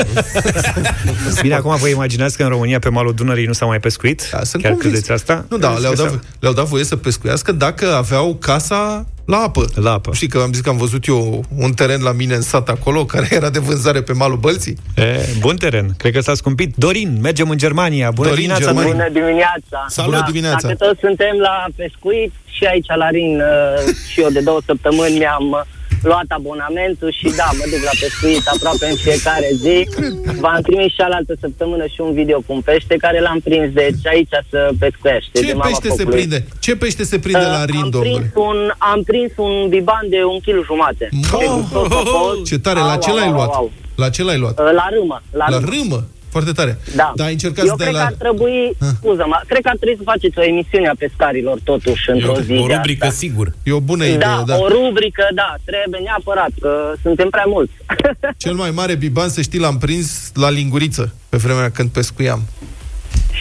[1.41, 4.29] Bine, acum vă imaginați că în România pe malul Dunării nu s-a mai pescuit?
[4.31, 4.91] Da, sunt Chiar convins.
[4.91, 5.45] credeți asta?
[5.49, 9.05] Nu, da, Credeți le-au că dat, s-a- le-au dat voie să pescuiască dacă aveau casa
[9.25, 9.65] la apă.
[9.75, 10.11] La apă.
[10.13, 13.05] Știi că am zis că am văzut eu un teren la mine în sat acolo,
[13.13, 14.77] care era de vânzare pe malul Bălții.
[14.95, 15.93] E, bun teren.
[15.97, 16.75] Cred că s-a scumpit.
[16.75, 18.11] Dorin, mergem în Germania.
[18.11, 18.91] Bună Dorin, dimineața, Germania.
[18.93, 19.11] Dorin.
[19.13, 19.85] Bună dimineața!
[19.87, 20.67] Salut da, dimineața.
[20.67, 22.31] Dacă toți suntem la pescuit
[22.61, 25.61] și aici la Rin uh, și eu de două săptămâni mi-am uh,
[26.09, 29.77] luat abonamentul și da, mă duc la pescuit aproape în fiecare zi.
[30.43, 34.03] V-am trimis și alaltă săptămână și un video cu un pește care l-am prins, deci
[34.13, 35.31] aici să pescuiește.
[35.39, 36.17] Ce de mama pește se focului.
[36.17, 36.37] prinde?
[36.65, 38.17] Ce pește se prinde Uh, la Rin, am, domnule?
[38.19, 41.05] prins un, am prins un biban de un kilo jumate.
[41.33, 42.39] Oh, Pe gustos a fost.
[42.49, 43.49] Ce tare, la Au, ce au, l-ai au, luat?
[43.61, 43.71] au.
[43.95, 44.59] La ce l-ai luat?
[44.59, 45.17] Uh, La râmă.
[45.39, 45.69] La, La râmă.
[45.75, 45.99] râmă?
[46.31, 46.77] Foarte tare.
[46.95, 47.11] Da.
[47.15, 48.05] Dar ai încercat Eu să dai cred la...
[48.07, 48.57] că ar trebui,
[48.97, 52.67] scuză-mă, cred că ar trebui să faceți o emisiune a pescarilor totuși într-o zi O
[52.67, 53.17] de rubrică, asta.
[53.17, 53.47] sigur.
[53.63, 54.55] E o bună idee, Da, da.
[54.57, 57.71] o rubrică, da, trebuie neapărat, că suntem prea mulți.
[58.43, 62.41] Cel mai mare biban, să știi, l-am prins la linguriță, pe vremea când pescuiam.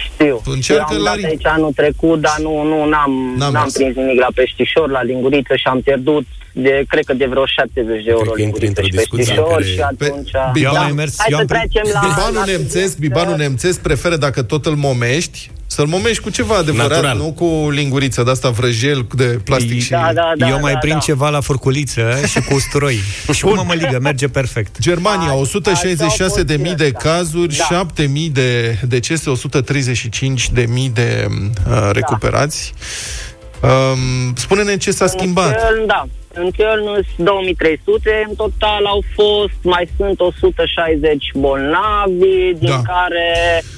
[0.04, 0.40] Știu.
[0.44, 1.26] Încearcă Eu am la dat ring.
[1.28, 3.72] aici anul trecut, dar nu, nu n-am, N-am n-am, mers.
[3.74, 8.04] prins nimic la peștișor, la linguriță și am pierdut de, cred că de vreo 70
[8.04, 10.30] de euro că intri linguriță într-o și discuție peștișor care- și atunci...
[10.52, 10.80] Pe- Eu am da.
[10.80, 12.00] mai mers, Hai eu să am pri- trecem la...
[12.08, 16.30] Bibanul la nemțesc, subiect, bibanul uh, nemțesc preferă dacă tot îl momești, să-l momești cu
[16.30, 17.16] ceva adevărat, Natural.
[17.16, 19.90] nu cu linguriță de asta vrăjel de plastic și...
[19.90, 21.00] Da, da, da, Eu mai da, prind da.
[21.00, 22.98] ceva la furculiță și cu usturoi.
[23.32, 24.78] și cu mămăligă, merge perfect.
[24.80, 26.98] Germania, Așa 166 de au mii fost de ăsta.
[27.10, 27.64] cazuri, Da.
[27.64, 32.72] 7 mii de decese, 135 de mii de uh, recuperați.
[33.62, 35.54] Um, spune-ne ce s-a În schimbat.
[35.54, 36.06] Köln, da.
[36.34, 36.84] În Köln
[37.16, 42.80] sunt 2300, în total au fost, mai sunt 160 bolnavi, din Da.
[42.92, 43.28] care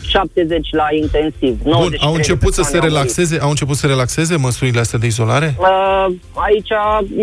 [0.09, 1.55] 70 la intensiv.
[1.63, 2.93] Bun, 93 au de început să persoane se au murit.
[2.97, 5.55] relaxeze, au început să relaxeze măsurile astea de izolare?
[5.59, 6.07] Uh,
[6.47, 6.73] aici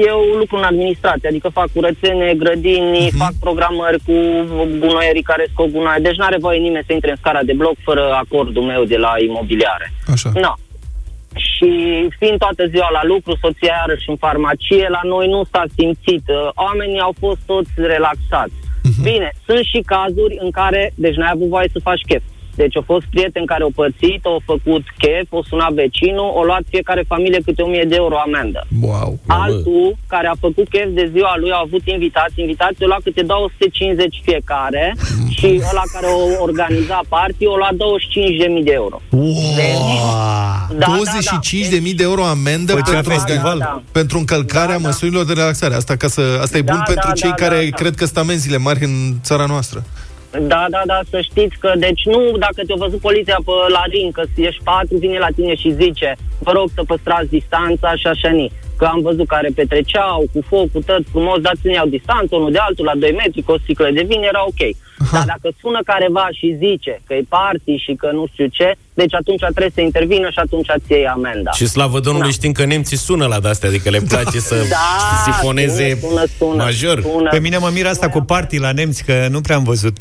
[0.09, 3.17] eu lucru în administrație, adică fac curățenie, grădini, Mhm.
[3.17, 4.13] fac programări cu
[4.79, 5.99] gunoierii care scot gunoaie.
[6.01, 9.13] Deci n-are voie nimeni să intre în scara de bloc fără acordul meu de la
[9.27, 9.93] imobiliare.
[10.13, 10.31] Așa.
[10.33, 10.53] No.
[11.35, 11.69] Și
[12.19, 16.23] fiind toată ziua la lucru, soția iarăși în farmacie, la noi nu s-a simțit.
[16.27, 18.53] Uh, Oamenii au fost toți relaxați.
[19.01, 22.23] Bine, sunt și cazuri în care, deci n-ai avut voie să faci chef.
[22.61, 26.63] Deci au fost prieteni care au pățit, au făcut chef, o sunat vecinul, o luat
[26.73, 28.61] fiecare familie câte 1000 de euro amendă.
[28.81, 29.19] Wow.
[29.27, 33.21] Altul, care a făcut chef de ziua lui, a avut invitați, invitații au luat câte
[33.21, 34.95] 250 fiecare
[35.37, 38.97] și ăla care o organiza party o luat 25.000 de euro.
[40.77, 43.57] Da, 25 de mii de euro amendă Făcea pentru, festival.
[43.57, 43.81] Da, da.
[43.91, 44.87] pentru încălcarea Da, da.
[44.87, 45.73] măsurilor de relaxare.
[45.75, 47.75] Asta, ca să, asta e Da, bun pentru da, cei da, care da, da.
[47.75, 49.83] cred că sunt amenziile mari în țara noastră.
[50.31, 54.13] Da, da, da, să știți că, deci nu dacă te-a văzut poliția pe la ring,
[54.13, 58.29] că ești patru, vine la tine și zice, vă rog să păstrați distanța și așa
[58.29, 58.51] ni.
[58.79, 62.57] Că am văzut care petreceau cu foc, cu tot frumos, dar țineau distanță unul de
[62.67, 64.61] altul la 2 metri, cu o sticlă de vin, era ok.
[65.11, 69.13] Dar dacă sună careva și zice că e party și că nu știu ce, deci
[69.13, 71.51] atunci trebuie să intervină și atunci îți iei amenda.
[71.51, 72.33] Și slavă Domnului Da.
[72.39, 76.63] știm că nemții sună la de-astea, adică le place să Da, sifoneze sună, sună, sună,
[76.63, 77.01] major.
[77.01, 77.29] Sună.
[77.29, 79.97] Pe mine mă miră asta cu party la nemți, că nu prea am văzut.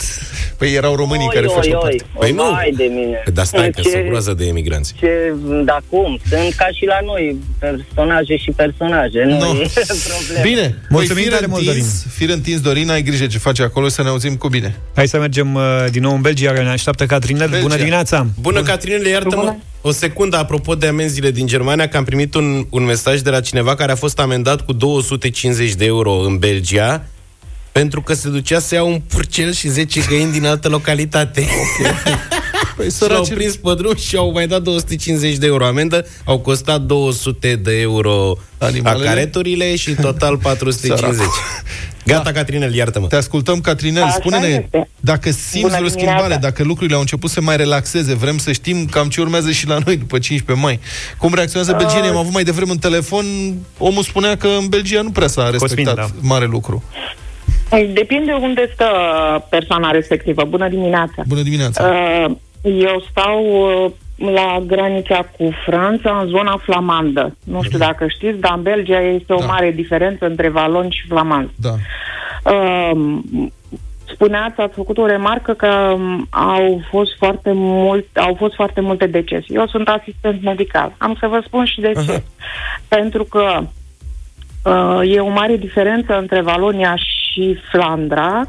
[0.58, 2.04] Păi erau românii oi, care oi, făceau oi, parte.
[2.18, 2.42] Păi nu.
[2.50, 3.22] Vai de mine.
[3.34, 4.94] Dar stai că Ce- sunt groază de emigranți.
[4.98, 6.18] Ce, da cum?
[6.28, 9.62] Sunt ca și la noi, personaje și personaje, nu No.
[9.62, 9.70] e
[10.08, 10.42] problemă.
[10.42, 14.02] Bine, Mulțumim păi, tare mult, întins, fir întins, Dorin, ai grijă ce faci acolo, să
[14.02, 14.76] ne auzim cu bine.
[14.94, 17.48] Hai să mergem uh, din nou în Belgia, că ne așteaptă Catrinel.
[17.48, 17.62] Belgia.
[17.62, 18.26] Bună dimineața!
[18.40, 22.84] Bună, Catrinele, iartă-mă o secundă apropo de amenziile din Germania, că am primit un, un
[22.84, 27.04] mesaj de la cineva care a fost amendat cu 250 de euro în Belgia
[27.72, 31.46] pentru că se ducea să ia un purcel și 10 găini din altă localitate.
[32.76, 36.06] Păi Și l-au săraci, prins pe drum și au mai dat 250 de euro amendă,
[36.24, 39.08] au costat 200 de euro Animalele?
[39.08, 41.16] acareturile și total 450.
[41.16, 41.32] Săracu.
[42.06, 43.06] Gata, Catrinel, iartă-mă.
[43.06, 44.88] te ascultăm, Catrinel, Așa spune-ne este.
[45.00, 46.16] dacă simți Bună vreo dimineața.
[46.18, 49.66] schimbare, dacă lucrurile au început să mai relaxeze, vrem să știm cam ce urmează și
[49.66, 50.80] la noi după 15 mai.
[51.18, 52.08] Cum reacționează belgienii?
[52.08, 53.24] Am avut mai devreme un telefon,
[53.78, 56.06] omul spunea că în Belgia nu prea s-a respectat da.
[56.20, 56.82] mare lucru.
[57.94, 58.86] Depinde unde stă
[59.50, 60.44] persoana respectivă.
[60.48, 61.22] Bună dimineața!
[61.26, 61.84] Bună dimineața!
[61.84, 67.36] Uh, Eu stau uh, la granița cu Franța, în zona flamandă.
[67.44, 69.46] Nu știu dacă știți, dar în Belgia este o Da.
[69.46, 71.52] mare diferență între valoni și flamanzi.
[71.56, 71.74] Da.
[72.52, 73.18] Uh,
[74.12, 79.06] spuneați, ați făcut o remarcă că um, au fost foarte mult, au fost foarte multe
[79.06, 79.46] decese.
[79.48, 80.94] Eu sunt asistent medical.
[80.98, 82.22] Am să vă spun și de ce.
[82.88, 83.60] Pentru că
[84.64, 88.46] uh, e o mare diferență între Valonia și Flandra.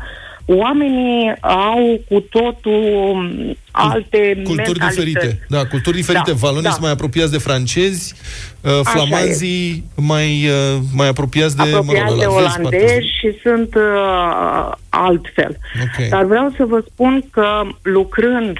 [0.52, 4.96] Oamenii au cu totul um, alte Culturi mentalități.
[4.96, 5.46] diferite.
[5.48, 6.32] Da, culturi diferite.
[6.32, 6.70] Da, Valonii da.
[6.70, 8.16] sunt mai apropiați de francezi,
[8.62, 12.68] uh, Așa flamanzii mai, uh, mai apropiați de, apropiați mă de rog, la vest, parcă
[12.68, 15.58] olandezi și sunt uh, altfel.
[15.82, 16.10] Ok.
[16.10, 18.58] Dar vreau să vă spun că lucrând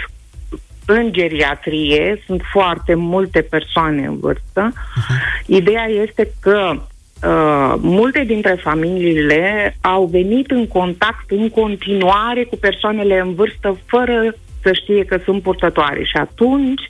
[0.86, 4.74] în geriatrie, sunt foarte multe persoane în vârstă.
[4.74, 5.56] Mhm.
[5.56, 6.82] Ideea este că
[7.24, 14.36] uh, multe dintre familiile au venit în contact în continuare cu persoanele în vârstă fără
[14.62, 16.82] să știe că sunt purtătoare și atunci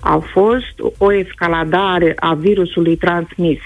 [0.00, 3.58] a fost o escaladare a virusului transmis.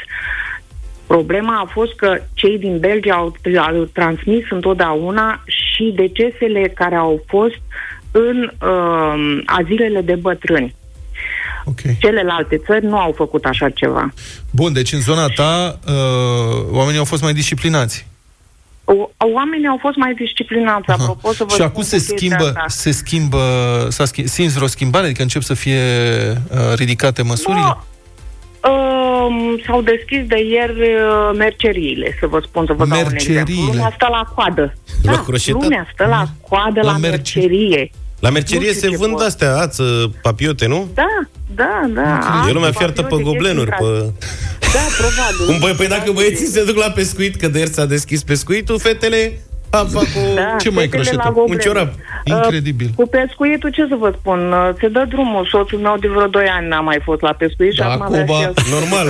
[1.07, 7.25] Problema a fost că cei din Belgia au, au transmis întotdeauna și decesele care au
[7.27, 7.61] fost
[8.11, 10.75] în uh, azilele de bătrâni.
[11.65, 11.81] Ok.
[11.99, 14.13] Celelalte țări nu au făcut așa ceva.
[14.51, 18.07] Bun, deci în zona ta uh, oamenii au fost mai disciplinați.
[18.85, 18.93] O,
[19.35, 21.03] oamenii au fost mai disciplinați, Aha.
[21.03, 22.65] apropo să vă Și spun acum cu se chestia schimbă, asta.
[22.69, 23.39] se schimbă,
[23.91, 25.05] s-a schimb, simți vreo schimbare?
[25.05, 25.81] Adică încep să fie
[26.51, 27.61] uh, ridicate măsurile?
[27.63, 27.85] Da.
[28.71, 33.41] Um, s-au deschis de ieri uh, merceriile, să vă spun, să vă dau un Merceriile.
[33.41, 33.73] exemplu.
[33.73, 34.75] Lumea stă la coadă.
[35.03, 35.63] La Da, croșetat?
[35.63, 37.91] lumea stă la coadă La la, merce- mercerie.
[38.21, 39.27] La mercerie Nu știu se ce vând pot.
[39.27, 40.89] astea, ață, papiote, nu?
[40.95, 41.07] Da,
[41.55, 42.45] da, da.
[42.49, 43.87] E lumea Azi, fiartă pe papiote, goblenuri, chestii
[44.59, 44.69] pe...
[44.73, 45.47] Da, probabil.
[45.49, 48.79] Cum, păi, păi dacă băieții se duc la pescuit, că de ieri s-a deschis pescuitul,
[48.79, 50.35] fetele a, fac o...
[50.35, 51.17] Da, Ce mai fetele croșetă?
[51.25, 51.59] la Un goblen.
[51.59, 51.93] ciorap.
[52.25, 52.87] Incredibil.
[52.97, 54.53] Uh, Cu pescuitul, ce să vă spun?
[54.53, 55.47] Uh, Se dă drumul.
[55.51, 58.21] Soțul meu de vreo 2 ani n-a mai fost la pescuit și Da, acum avea
[58.21, 58.41] și Cuba.
[58.43, 58.55] el.
[58.71, 59.07] Normal.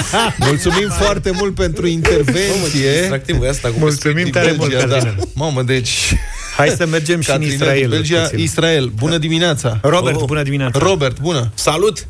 [0.48, 2.90] Mulțumim foarte mult pentru intervenție.
[3.00, 4.94] Distractiv, e asta cu Mulțumim Din tare mult, Belgia, da.
[4.94, 5.16] Cătălin.
[5.34, 6.14] Mamă, deci...
[6.56, 7.80] Hai să mergem și în Catrina Israel.
[7.80, 8.38] din Belgia, puțin.
[8.38, 8.90] Israel.
[8.98, 9.78] Bună dimineața!
[9.82, 10.22] Robert, Oh.
[10.26, 10.78] bună dimineața.
[10.78, 11.50] Robert, bună!
[11.54, 12.06] Salut!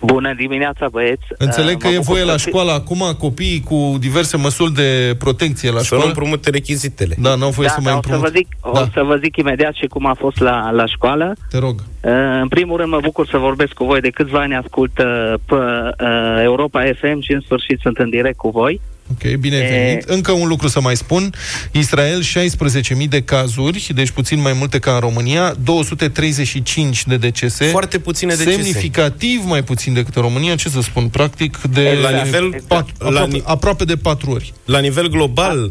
[0.00, 1.22] Bună dimineața, băieți!
[1.38, 4.36] Înțeleg Uh, că mă e bucur voie să la fi- școală acum, copiii cu diverse
[4.36, 6.04] măsuri de protecție la Să nu școală.
[6.06, 7.14] împrumute rechizitele.
[7.18, 8.36] Da, n-au voie Da, să da, mai o să vă împrumut.
[8.36, 8.88] zic, o Da.
[8.94, 11.32] să vă zic imediat și cum a fost la, la școală.
[11.50, 11.74] Te rog.
[11.80, 14.00] Uh, în primul rând mă bucur să vorbesc cu voi.
[14.00, 18.36] De câțiva ani ascult uh, pe uh, Europa FM și în sfârșit sunt în direct
[18.36, 18.80] cu voi.
[19.10, 20.08] Ok, bine ai E- venit.
[20.08, 21.34] Încă un lucru să mai spun.
[21.72, 27.64] Israel, 16.000 de cazuri, deci puțin mai multe ca în România, 235 de decese.
[27.64, 28.50] Foarte puține decese.
[28.50, 33.06] Semnificativ mai puțin decât în România, ce să spun, practic de La nivel- pat, la
[33.06, 34.52] aproape, ni- aproape de patru ori.
[34.64, 35.70] La nivel global, uh,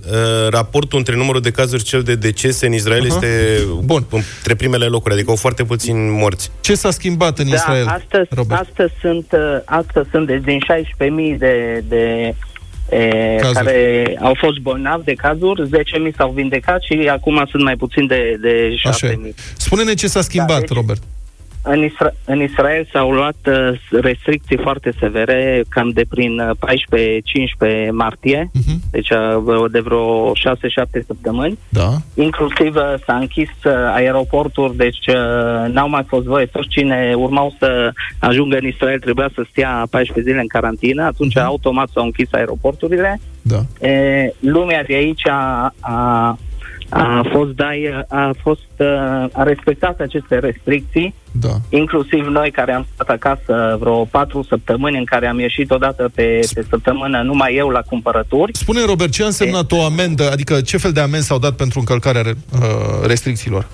[0.50, 3.08] raportul între numărul de cazuri și cel de decese în Israel Aha.
[3.16, 4.06] este Bun.
[4.12, 6.52] între primele locuri, adică au foarte puțini morți.
[6.62, 8.62] Ce s-a schimbat în Da, Israel, astăzi, Robert?
[8.70, 12.36] astăzi sunt, uh, astăzi sunt de, din 16.000 de, de
[12.90, 13.66] e, Cazuri.
[13.66, 18.38] care au fost bolnavi de cazuri, 10.000 s-au vindecat și acum sunt mai puțin de,
[18.42, 18.90] de 7.000.
[18.90, 19.34] Așa e.
[19.58, 21.02] Spune-ne ce s-a schimbat, Da, deci- Robert.
[21.70, 26.50] În, Isra- în Israel s-au luat uh, restricții foarte severe, cam de prin uh,
[27.88, 28.80] 14-15 martie, Mhm.
[28.92, 31.58] deci uh, de vreo 6-7 săptămâni.
[31.70, 31.90] Da.
[32.16, 36.46] Inclusiv uh, s-a închis uh, aeroporturi, deci uh, n-au mai fost voie.
[36.46, 41.36] Toți cine urmau să ajungă în Israel trebuia să stea 14 zile în carantină, atunci
[41.36, 41.46] Mhm.
[41.46, 43.20] automat s-au închis aeroporturile.
[43.42, 43.88] Da.
[43.88, 46.38] E, lumea de aici a, a,
[46.90, 48.88] a fost dai, a fost uh,
[49.32, 51.50] a respectat aceste restricții Da.
[51.70, 56.40] inclusiv noi care am stat acasă vreo patru săptămâni în care am ieșit odată pe,
[56.54, 58.58] pe săptămână numai eu la cumpărături.
[58.58, 61.80] Spune, Robert, ce a însemnat o amendă, adică ce fel de amenzi s-au dat pentru
[61.80, 63.68] încălcarea uh, restricțiilor?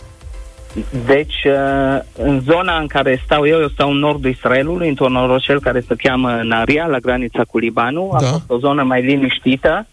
[1.05, 5.59] Deci, uh, în zona în care stau eu, eu stau în nordul Israelului, într-un orășel
[5.59, 8.09] care se cheamă Naria, la granița cu Libanul.
[8.13, 8.27] A Da.
[8.27, 9.87] fost o zonă mai liniștită.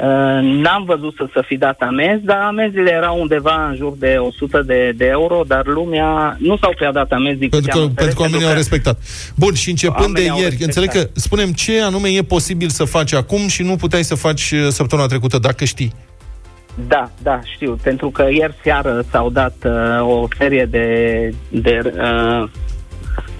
[0.00, 0.08] Uh,
[0.42, 4.62] N-am văzut să se fi dat amenzi, dar amenziile erau undeva în jur de 100
[4.62, 7.88] de, de euro, dar lumea nu s-au prea dat amenzi din Pentru câte că, am
[7.88, 8.98] înțeles, pentru că oamenii au respectat.
[9.36, 10.76] Bun, și începând de Oamenii au ieri, respectat.
[10.84, 14.50] înțeleg că, spunem ce anume e posibil să faci acum și nu puteai să faci
[14.50, 15.92] uh, săptămâna trecută, dacă știi.
[16.88, 21.34] Da, da, știu, pentru că ieri seară s-au dat uh, o serie de...
[21.48, 22.48] de uh,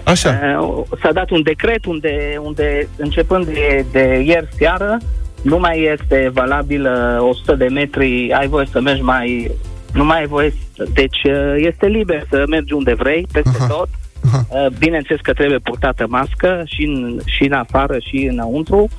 [0.03, 0.57] Așa.
[0.59, 4.97] uh, s-a dat un decret unde, unde începând de, de ieri seară,
[5.43, 6.81] nu mai este valabil
[7.19, 9.51] uh, 100 de metri, ai voie să mergi mai...
[9.93, 10.53] Nu mai ai voie...
[10.75, 13.67] să- Deci uh, este liber să mergi unde vrei, peste Aha.
[13.67, 13.87] tot.
[14.25, 14.45] Aha.
[14.49, 18.89] Uh, Bineînțeles că trebuie purtată mască și în, și în afară și înăuntru.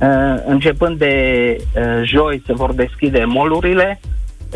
[0.00, 1.14] Uh, Începând de
[1.76, 4.00] uh, joi se vor deschide molurile,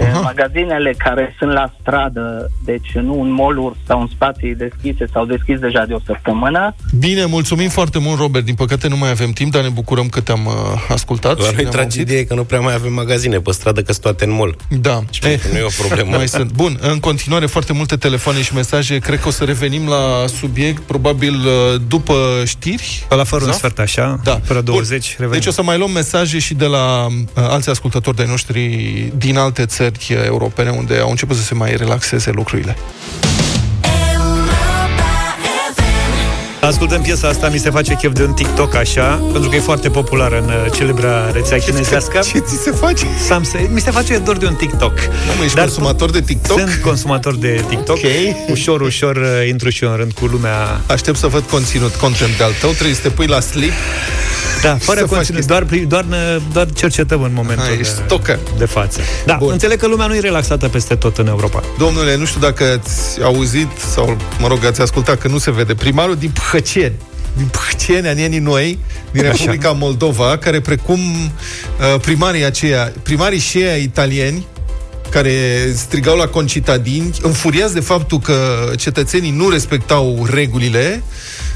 [0.02, 0.20] Aha.
[0.20, 5.58] magazinele care sunt la stradă, deci nu în moluri sau în spații deschise, s-au deschis
[5.58, 6.74] deja de o săptămână.
[6.98, 8.44] Bine, mulțumim foarte mult, Robert.
[8.44, 10.52] Din păcate nu mai avem timp, dar ne bucurăm că te-am uh,
[10.88, 11.38] ascultat.
[11.38, 13.92] La și noi ne-am tragedie e că nu prea mai avem magazine pe stradă, că
[13.92, 14.56] sunt toate în mall.
[14.70, 14.82] auzit.
[14.82, 15.02] Da.
[15.30, 16.16] Eh, nu e o problemă.
[16.16, 16.52] Mai sunt.
[16.52, 18.98] Bun, în continuare foarte multe telefoane și mesaje.
[18.98, 23.04] Cred că o să revenim la subiect, probabil uh, după știri.
[23.08, 23.56] Pe la fără un Da?
[23.56, 24.40] sfert, așa, Da.
[24.44, 24.74] fără Bun.
[24.74, 25.32] 20, revenim.
[25.32, 28.60] Deci o să mai luăm mesaje și de la uh, alți ascultători de noștri
[29.16, 32.76] din alte țări uh, europene unde au început să se mai relaxeze lucrurile.
[36.66, 39.88] Ascultăm piesa asta, mi se face chef de un TikTok așa, pentru că e foarte
[39.88, 42.18] populară în uh, celebra rețea chinezească.
[42.32, 43.06] Ce ți se face?
[43.26, 44.98] Sam se, mi se face dor de un TikTok.
[45.00, 46.58] Nu, mă, ești Dar consumator de TikTok?
[46.58, 47.96] Sunt consumator de TikTok.
[47.96, 48.50] Ok.
[48.50, 50.80] Ușor, ușor uh, intru și eu în rând cu lumea.
[50.86, 52.70] Aștept să văd conținut, content de-al tău.
[52.70, 53.72] Trebuie să te pui la sleep.
[54.66, 55.56] Da, fără să faci conținut, chestii.
[55.56, 58.38] doar, pri- doar, ne- doar cercetăm în momentul Hai, ești de, stocă.
[58.58, 59.00] de față.
[59.26, 59.52] Da, Bun.
[59.52, 61.62] înțeleg că lumea nu e relaxată peste tot în Europa.
[61.78, 65.74] Domnule, nu știu dacă ați auzit sau, mă rog, ați ascultat că nu se vede.
[65.74, 66.94] Primarul din Păhăceni,
[67.36, 68.78] din Păhăceni, anienii noi,
[69.10, 69.30] din Așa.
[69.36, 74.46] Republica Moldova, care precum uh, primarii aceia, primarii și ei italieni,
[75.10, 75.32] care
[75.74, 78.34] strigau la concitadini, înfuriați de faptul că
[78.76, 81.02] cetățenii nu respectau regulile,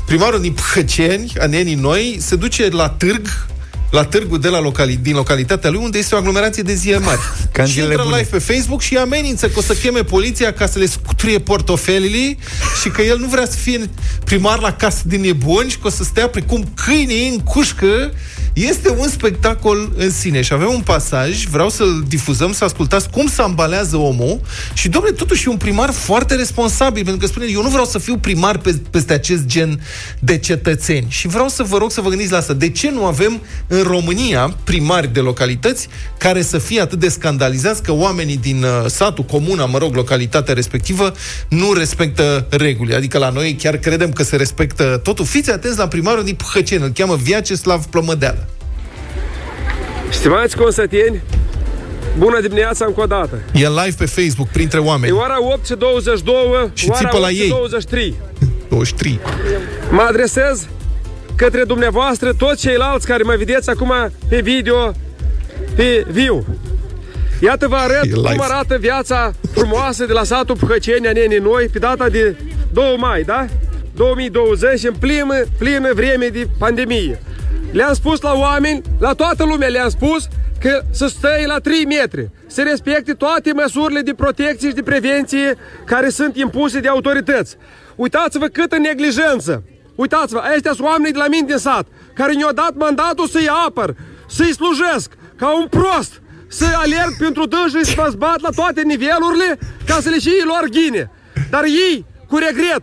[0.07, 3.47] primarul din Păhăceni, anienii noi, se duce la târg,
[3.91, 7.21] la târgul de la locali- din localitatea lui, unde este o aglomerație de zile mari.
[7.53, 8.21] Ca în și zilele intră bune.
[8.21, 12.39] live pe Facebook și amenință că o să cheme poliția ca să le scuturie portofelii
[12.83, 13.91] și că el nu vrea să fie
[14.25, 18.13] primar la casă din nebuni și că o să stea precum câinii în cușcă
[18.53, 23.27] este un spectacol în sine și avem un pasaj, vreau să-l difuzăm, să ascultați cum
[23.27, 24.41] se ambalează omul
[24.73, 27.99] și, domnule, totuși e un primar foarte responsabil, pentru că spune, eu nu vreau să
[27.99, 29.81] fiu primar pe, peste acest gen
[30.19, 31.07] de cetățeni.
[31.09, 32.53] Și vreau să vă rog să vă gândiți la asta.
[32.53, 35.89] De ce nu avem în România primari de localități
[36.19, 40.55] care să fie atât de scandalizați că oamenii din uh, satul, comuna, mă rog, localitatea
[40.55, 41.13] respectivă,
[41.49, 42.95] nu respectă reguli.
[42.95, 45.25] Adică la noi chiar credem că se respectă totul.
[45.25, 48.50] Fiți atenți la primarul din Păhăceni, îl cheamă Viaceslav Plămădeală.
[50.11, 51.21] Stimați consăteni,
[52.19, 53.39] bună dimineața încă o dată.
[53.53, 55.13] E live pe Facebook printre E oameni.
[55.13, 56.35] ora 8 și 22,
[56.75, 57.49] Și ora țipă la 8 și ei.
[57.49, 58.15] 23.
[58.69, 59.21] 23.
[59.91, 60.67] Mă adresez
[61.37, 63.93] către dumneavoastră, toți ceilalți care mă vedeți acum
[64.29, 64.93] pe video,
[65.75, 66.45] pe viu.
[67.41, 68.21] Iată vă arăt E live.
[68.35, 72.37] cum arată viața frumoasă de la satul Puhăceni a nenii noi pe data de
[72.73, 73.47] 2 mai, da?
[73.95, 77.23] 2020, în plină, plină vreme de pandemie.
[77.73, 80.29] Le-am spus la oameni, la toată lumea le-am spus
[80.61, 85.57] că să stai la 3 metri, să respecte toate măsurile de protecție și de prevenție
[85.85, 87.57] care sunt impuse de autorități.
[87.97, 89.63] Uitați-vă câtă neglijență!
[89.95, 93.95] Uitați-vă, ăștia sunt oamenii de la mine din sat, care ne-au dat mandatul să-i apăr,
[94.29, 98.83] să-i slujesc, ca un prost, să alerg pentru dânsii și să mă zbat la toate
[98.83, 101.11] nivelurile ca să le și ei lor ghine.
[101.51, 102.83] Dar ei, cu regret,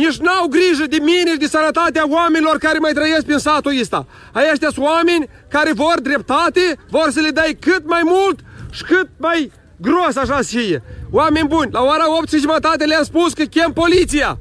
[0.00, 4.06] nici n-au grijă de mine și de sănătatea oamenilor care mai trăiesc prin satul ăsta.
[4.32, 8.38] Aceștia sunt oameni care vor dreptate, vor să le dai cât mai mult
[8.70, 10.82] și cât mai gros așa să fie.
[11.10, 14.38] Oameni buni, la ora 8 și jumătate le-am spus că chem poliția.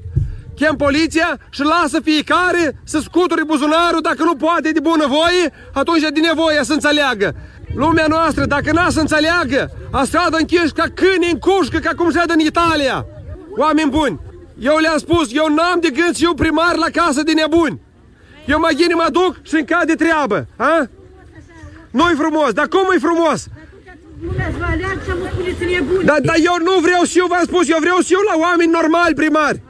[0.55, 6.03] Chem poliția și lasă fiecare să scuture buzunarul dacă nu poate de bună voie, atunci
[6.03, 7.35] e de nevoie să înțeleagă.
[7.75, 12.11] Lumea noastră, dacă n-a să înțeleagă, a stradă închiși ca câini în cușcă, ca cum
[12.11, 13.05] se în Italia.
[13.57, 14.19] Oameni buni,
[14.59, 17.79] eu le-am spus, eu n-am de gând să fiu primar la casă de nebuni.
[18.45, 20.87] Eu mai ghini mă duc și îmi cade treabă, a?
[21.91, 23.47] Nu-i frumos, dar cum e frumos?
[26.03, 28.71] Dar, dar eu nu vreau să eu, v-am spus, eu vreau să eu la oameni
[28.71, 29.61] normali primari.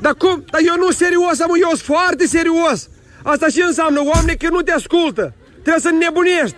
[0.00, 0.44] Dar cum?
[0.50, 2.88] Dar eu nu serios, am eu sunt foarte serios.
[3.22, 5.34] Asta și înseamnă oameni că nu te ascultă.
[5.62, 6.56] Trebuie să nebunești.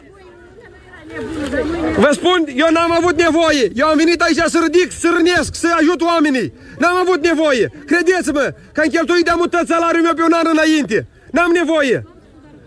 [1.97, 3.71] Vă spun, eu n-am avut nevoie.
[3.75, 6.53] Eu am venit aici să ridic, să rânesc, să ajut oamenii.
[6.79, 7.73] N-am avut nevoie.
[7.87, 11.07] Credeți-mă că am cheltuit de mutat salariul meu pe un an înainte.
[11.31, 12.07] N-am nevoie.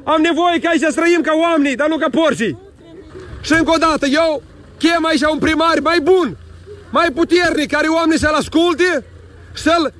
[0.03, 2.57] Am nevoie ca aici să trăim ca oamenii, dar nu ca porcii.
[3.41, 4.43] Și încă o dată, eu
[4.77, 6.37] chem aici un primar mai bun,
[6.89, 9.05] mai puternic, care oamenii să-l asculte,
[9.53, 9.93] să-l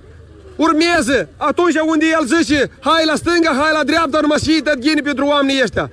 [0.67, 5.01] urmeze atunci unde el zice hai la stânga, hai la dreapta, nu mă și ghini
[5.09, 5.91] pentru oamenii ăștia.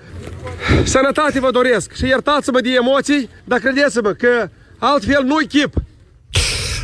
[0.85, 4.33] Sănătate vă doresc și iertați-mă de emoții, dar credeți-mă că
[4.79, 5.73] altfel nu-i chip.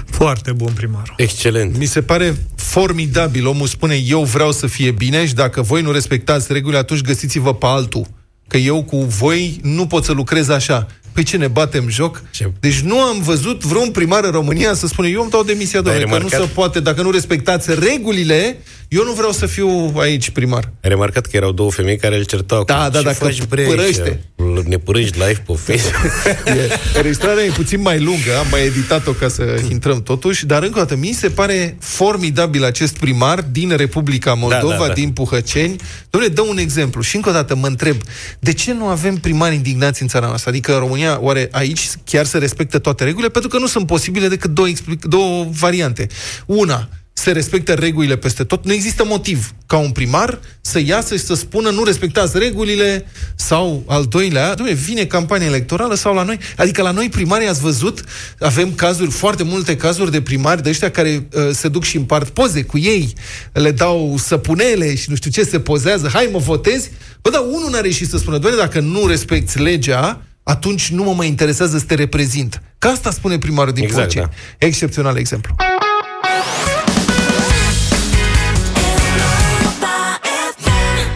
[0.06, 1.14] Foarte bun primarul.
[1.16, 1.78] Excelent.
[1.78, 3.46] Mi se pare formidabil.
[3.46, 7.54] Omul spune, eu vreau să fie bine și dacă voi nu respectați regulile, atunci găsiți-vă
[7.54, 8.06] pe altul.
[8.48, 10.86] Că eu cu voi nu pot să lucrez așa.
[11.14, 12.22] Păi ce ne batem joc?
[12.30, 15.80] Ce- Deci nu am văzut vreun primar în România să spune eu îmi dau demisia,
[15.80, 16.48] Dar ai domnule, că nu remarcat?
[16.48, 18.58] se poate, dacă nu respectați regulile,
[18.94, 20.64] eu nu vreau să fiu aici primar.
[20.82, 22.64] Ai remarcat că erau două femei care îl certau.
[22.64, 22.92] Da, acum.
[22.92, 24.02] da, Ce dacă faci, bre, părăște.
[24.38, 24.64] aici?
[24.66, 26.02] Ne părăști live pe Facebook.
[26.46, 30.78] E, Înregistrarea e puțin mai lungă, am mai editat-o ca să intrăm totuși, dar încă
[30.78, 34.92] o dată, mi se pare formidabil acest primar din Republica Moldova, Da, da, da.
[34.92, 35.76] din Puhăceni.
[36.06, 37.96] Dom'le, dă un exemplu și încă o dată mă întreb,
[38.38, 40.50] de ce nu avem primari indignați în țara noastră?
[40.50, 43.30] Adică în România, oare aici chiar se respectă toate regulile?
[43.30, 46.06] Pentru că nu sunt posibile decât două, explic- două variante.
[46.46, 46.88] Una,
[47.24, 48.64] se respectă regulile peste tot.
[48.64, 53.84] Nu există motiv ca un primar să iasă și să spună nu respectați regulile sau
[53.86, 56.38] al doilea, dom'le, vine campania electorală sau la noi.
[56.56, 58.04] Adică la noi primarii ați văzut,
[58.38, 62.28] avem cazuri, foarte multe cazuri de primari de ăștia care uh, se duc și împart
[62.28, 63.12] poze cu ei,
[63.52, 66.90] le dau săpunele și nu știu ce, se pozează, hai mă votezi.
[67.22, 71.14] Bă, dar unul n-a reușit să spună, doamne, dacă nu respecti legea, atunci nu mă
[71.14, 72.62] mai interesează să te reprezint.
[72.78, 74.28] Ca asta spune primarul din Exact, Purceni.
[74.58, 75.54] Excepțional exemplu.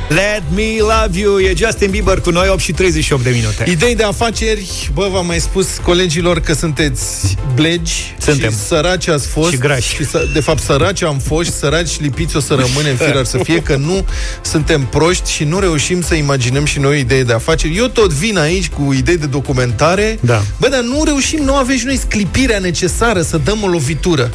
[0.08, 3.94] Let me love you E Justin Bieber cu noi 8 și 38 de minute Idei
[3.94, 8.50] de afaceri, bă, v-am mai spus colegilor că sunteți blegi Suntem.
[8.50, 9.50] și săraci ați fost.
[9.50, 9.94] Și grași.
[9.94, 13.38] Și să, de fapt, săraci am fost și săraci lipiți o să rămânem firar să
[13.42, 14.04] fie, că nu
[14.42, 17.76] suntem proști și nu reușim să imaginăm și noi idei de afaceri.
[17.76, 20.42] Eu tot vin aici cu idei de documentare, Da.
[20.58, 24.30] bă, dar nu reușim, nu avem și noi sclipirea necesară să dăm o lovitură.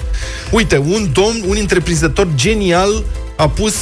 [0.51, 3.03] Uite, un domn, un întreprinzător genial
[3.35, 3.75] a pus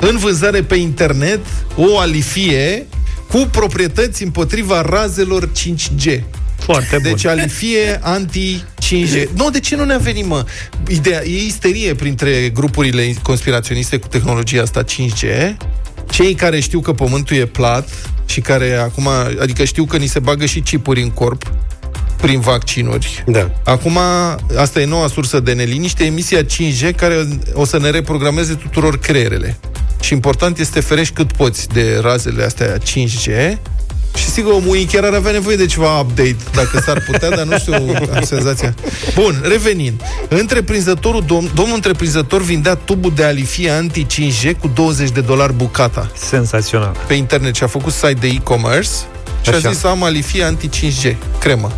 [0.00, 1.40] în vânzare pe internet
[1.76, 2.86] o alifie
[3.28, 6.22] cu proprietăți împotriva razelor 5G.
[6.58, 9.28] Foarte bun Deci alifie anti-5G.
[9.34, 10.44] Nu, de ce nu ne-a venit, mă?
[10.88, 15.56] Ideea, e isterie printre grupurile conspiraționiste cu tehnologia asta 5G.
[16.10, 17.88] Cei care știu că pământul e plat
[18.26, 19.08] și care acum,
[19.40, 21.52] adică știu că ni se bagă și chipuri în corp
[22.26, 23.24] prin vaccinuri.
[23.26, 23.50] Da.
[23.64, 23.98] Acum,
[24.56, 29.58] asta e noua sursă de neliniște, emisia 5G care o să ne reprogrameze tuturor creierele.
[30.00, 33.58] Și important este să te ferești cât poți de razele astea 5G
[34.16, 37.58] și sigur, omul chiar ar avea nevoie de ceva update, dacă s-ar putea, dar nu
[37.58, 37.72] știu,
[38.14, 38.74] am senzația.
[39.14, 40.00] Bun, revenind.
[40.28, 46.10] Întreprinzătorul, dom- domnul întreprinzător vindea tubul de alifie anti-5G cu 20 de dolari bucata.
[46.14, 46.96] Sensațional.
[47.06, 48.90] Pe internet și a făcut site de e-commerce
[49.42, 49.68] și Așa.
[49.68, 51.72] a zis am alifie anti-5G, cremă.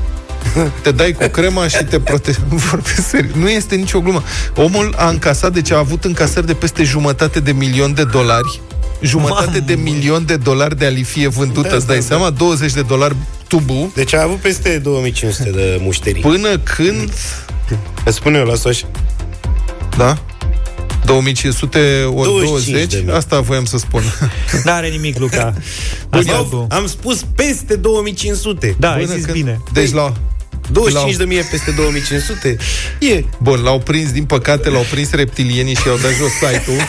[0.83, 2.47] Te dai cu crema și te protejează.
[2.71, 3.35] Vorbesc serios.
[3.35, 4.23] Nu este nicio glumă.
[4.57, 8.61] Omul a încasat, deci a avut încasări de peste jumătate de milion de dolari
[9.03, 9.65] jumătate Mamă.
[9.67, 12.31] de milion de dolari de alifie vândută, Da, îți dai da, seama?
[12.31, 13.15] 20 de dolari
[13.47, 13.91] tubul.
[13.95, 16.23] Deci a avut peste 2500 de mușterii.
[16.23, 17.13] Până când...
[18.05, 18.87] Îți spune eu, las-o așa.
[19.97, 20.19] Da?
[21.05, 23.15] 2500 ori 25 de 20, mii.
[23.15, 24.03] asta voiam să spun.
[24.65, 25.55] N-are nimic, Luca.
[26.11, 26.67] Bun, Asta eu cu...
[26.71, 28.77] am spus peste 2500.
[28.79, 29.61] Da, ai Până zis când- bine.
[29.73, 30.13] Deci la...
[30.73, 32.57] 25 de mii peste 2500?
[32.99, 33.25] E.
[33.39, 36.81] Bun, l-au prins, din păcate, l-au prins reptilienii și i-au dat jos site-ul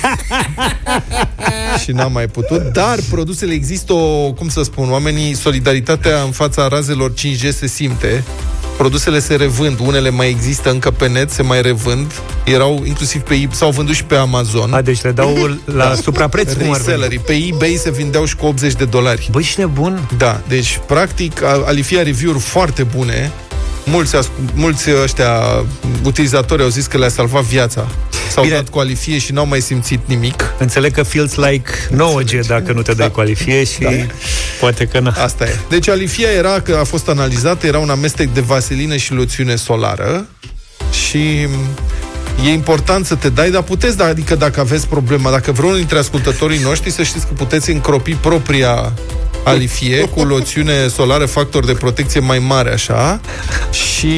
[1.84, 6.68] și n-am mai putut, dar produsele există o, cum să spun, oamenii, solidaritatea în fața
[6.68, 8.24] razelor 5G se simte,
[8.78, 12.12] produsele se revând, unele mai există încă pe net, se mai revând,
[12.46, 14.74] erau inclusiv pe eBay, s-au vândut și pe Amazon.
[14.74, 16.78] A, deci le dau la suprapreț, cum ar veni.
[16.78, 17.20] Resellerii.
[17.20, 19.28] Pe eBay se vindeau și cu 80 de dolari.
[19.32, 20.10] Băi, și nebun.
[20.18, 23.32] Da, deci, practic, a- Alifia review-uri foarte bune.
[23.90, 25.66] Mulți, ascu- mulți ăștia
[26.04, 27.88] utilizatori au zis că le-a salvat viața.
[28.32, 28.56] S-au Bine.
[28.56, 30.54] dat cu Alifie și n-au mai simțit nimic.
[30.58, 33.88] Înțeleg că feels like 9G dacă nu te dai cu alifie și
[34.60, 35.14] poate că na.
[35.18, 35.56] Asta e.
[35.70, 40.28] Deci Alifia era, că a fost analizată, era un amestec de vaselină și loțiune solară
[41.08, 41.48] și
[42.46, 45.98] e important să te dai, dar puteți, da, adică dacă aveți problema, dacă vreunul dintre
[45.98, 48.94] ascultătorii noștri, să știți că puteți încropi propria
[49.50, 53.20] alifie cu loțiune solară, factor de protecție mai mare, așa,
[53.72, 54.14] și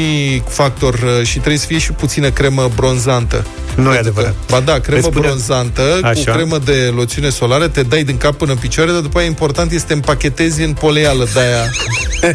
[0.47, 3.45] factor, uh, și trebuie să fie și puțină cremă bronzantă.
[3.75, 4.35] Nu e adevărat.
[4.49, 6.31] Ba da, cremă Îți spune- bronzantă Așa.
[6.31, 9.27] cu cremă de loțiune solară, te dai din cap până în picioare, dar după aia
[9.27, 11.69] important este să te împachetezi în poleală de aia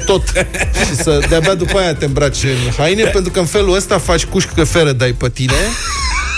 [0.07, 0.23] tot.
[0.87, 4.25] și să de-abia după aia te îmbraci în haine, pentru că în felul ăsta faci
[4.25, 5.53] cușcă feră dai pe tine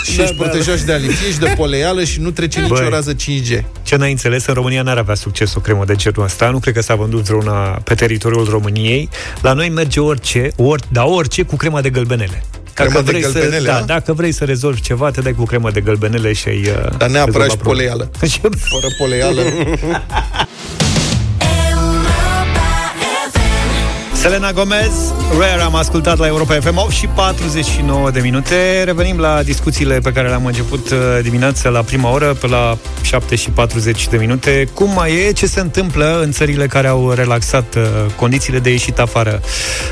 [0.03, 2.73] și Da, ești da, protejat și de alifie și de poleală și nu trece nicio
[2.73, 2.89] Băi.
[2.89, 3.63] rază 5G.
[3.83, 6.49] Ce n-ai înțeles, în România n-ar avea succes o cremă de genul ăsta.
[6.49, 9.09] Nu cred că s-a vândut vreuna pe teritoriul României.
[9.41, 12.43] La noi merge orice, or, dar orice cu crema de gălbenele.
[12.73, 13.81] Cremă Dacă de vrei, să, gălbenele, da, a?
[13.81, 17.09] dacă vrei să rezolvi ceva, te dai cu cremă de gălbenele și ai uh, Dar
[17.09, 17.91] neapărat rezolvat și problema.
[17.91, 18.09] poleală.
[18.31, 19.41] Și- Fără poleală.
[24.19, 28.83] Selena Gomez, Rare am ascultat la Europa FM 8 și 49 de minute.
[28.83, 33.35] Revenim la discuțiile pe care le-am început uh, dimineața la prima oră, pe la 7
[33.35, 34.67] și 40 de minute.
[34.73, 37.83] Cum mai e, ce se întâmplă în țările care au relaxat uh,
[38.15, 39.41] condițiile de ieșit afară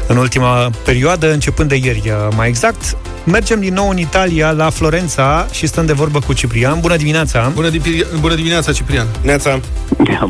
[0.08, 2.98] în ultima perioadă, începând de ieri uh, mai exact.
[3.28, 6.80] Mergem din nou în Italia, la Florența și stăm de vorbă cu Ciprian.
[6.80, 7.52] Bună dimineața!
[7.54, 9.08] Bună, di- bună dimineața, Ciprian!
[9.22, 9.60] Neața.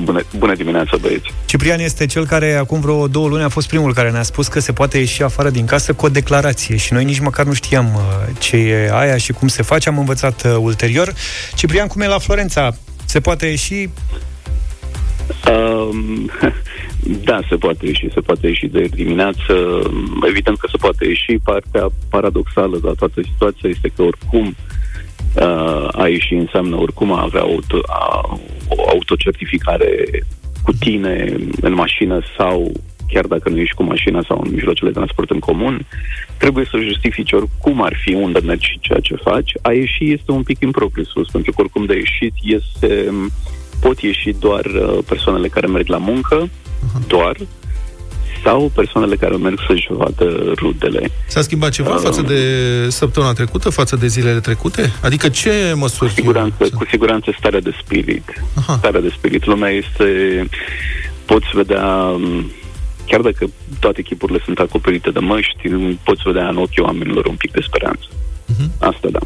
[0.04, 1.34] Bună, bună dimineața, băieți.
[1.46, 4.60] Ciprian este cel care acum vreo două luni a fost primul care ne-a spus că
[4.60, 7.86] se poate ieși afară din casă cu o declarație și noi nici măcar nu știam
[7.96, 8.02] uh,
[8.40, 11.14] ce e aia și cum se face, am învățat uh, ulterior.
[11.56, 12.76] Ciprian, cum e la Florența?
[13.06, 13.90] Se poate ieși?
[15.50, 16.32] Um,
[17.24, 19.82] da, se poate ieși, se poate ieși de dimineață.
[20.28, 21.40] Evident că se poate ieși.
[21.44, 24.56] Partea paradoxală la toată situația este că oricum
[25.36, 30.06] uh, a ieși înseamnă oricum a avea auto, a, o autocertificare
[30.64, 32.72] cu tine în mașină sau
[33.08, 35.86] chiar dacă nu ești cu mașina sau în mijloacele de transport în comun,
[36.38, 39.52] trebuie să justifici oricum ar fi unde mergi și ceea ce faci.
[39.62, 43.14] A ieși este un pic impropriu sus, pentru că oricum de ieșit este,
[43.82, 46.50] pot ieși doar uh, persoanele care merg la muncă,
[47.08, 47.36] doar,
[48.44, 51.12] sau persoanele care merg să-și vadă rudele.
[51.28, 52.40] S-a schimbat ceva Uh, față de
[52.90, 54.92] săptămâna trecută, față de zilele trecute?
[55.02, 56.10] Adică ce măsuri?
[56.10, 58.44] Cu siguranță, cu siguranță starea de spirit.
[58.56, 58.76] Aha.
[58.78, 59.46] Starea de spirit.
[59.46, 60.06] Lumea este...
[61.26, 61.86] Poți vedea...
[62.02, 62.52] m,
[63.06, 63.46] Chiar dacă
[63.80, 65.70] toate echipurile sunt acoperite de măști,
[66.04, 68.08] poți vedea în ochii oamenilor un pic de speranță.
[68.46, 68.72] Mhm.
[68.80, 69.20] Asta da.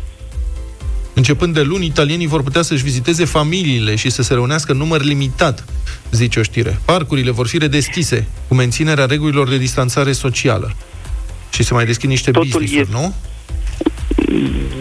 [1.22, 5.02] Începând de luni, italienii vor putea să-și viziteze familiile și să se reunească în număr
[5.04, 5.66] limitat,
[6.12, 6.80] zice o știre.
[6.86, 10.76] Parcurile vor fi redeschise, cu menținerea regulilor de distanțare socială.
[11.54, 13.14] Și se mai deschid niște Totul business-uri, e- nu?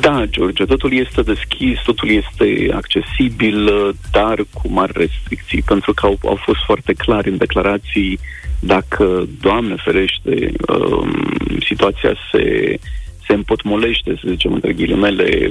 [0.01, 6.07] Da, George, totul este deschis, totul este accesibil, uh, dar cu mari restricții, pentru că
[6.07, 8.19] au, au fost foarte clari în declarații
[8.61, 11.37] dacă, Doamne ferește, um,
[11.67, 12.79] situația se,
[13.31, 15.51] se împotmolește, să zicem, între ghilimele,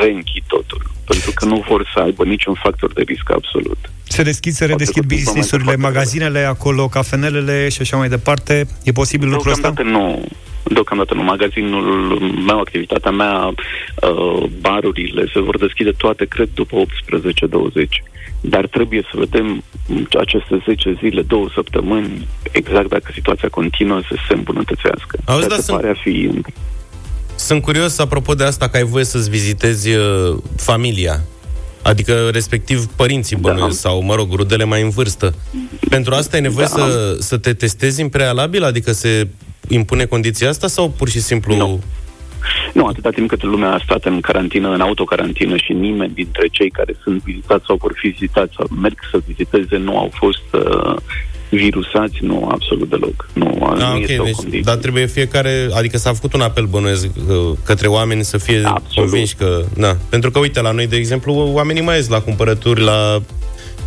[0.00, 0.82] reînchid totul.
[1.04, 3.78] Pentru că nu vor să aibă niciun factor de risc absolut.
[4.04, 8.66] Se deschid, se redeschid business-urile, magazinele acolo, cafenelele și așa mai departe.
[8.84, 9.72] E posibil lucrul ăsta?
[9.82, 10.24] nu.
[10.62, 11.22] Deocamdată nu.
[11.22, 18.02] Magazinul meu, activitatea mea, uh, barurile se vor deschide toate, cred, după 18-20.
[18.40, 19.62] Dar trebuie să vedem
[20.18, 25.18] aceste 10 zile, două săptămâni, exact dacă situația continuă să se îmbunătățească.
[25.24, 25.76] Auzi, da, se sunt...
[25.76, 26.30] pare a fi
[27.38, 31.20] sunt curios, apropo de asta, că ai voie să-ți vizitezi uh, familia.
[31.82, 33.88] Adică, respectiv, părinții bănuiesc da.
[33.88, 35.34] sau, mă rog, rudele mai în vârstă.
[35.88, 36.82] Pentru asta e nevoie da.
[36.82, 38.64] să, să te testezi în prealabil?
[38.64, 39.28] Adică se
[39.68, 41.56] impune condiția asta sau pur și simplu...
[41.56, 41.82] Nu.
[42.72, 46.70] Nu, atâta timp cât lumea a stat în carantină, în autocarantină și nimeni dintre cei
[46.70, 50.96] care sunt vizitați sau vor fi vizitați sau merg să viziteze nu au fost uh,
[51.50, 53.28] virusați, nu, absolut deloc.
[53.32, 54.62] Nu, ah, nu okay, este deci, o condiție.
[54.64, 59.10] Dar trebuie fiecare, adică s-a făcut un apel bănuiesc uh, către oameni să fie absolut.
[59.10, 62.80] convinși că, da, pentru că uite, la noi, de exemplu, oamenii mai ies la cumpărături,
[62.80, 63.22] la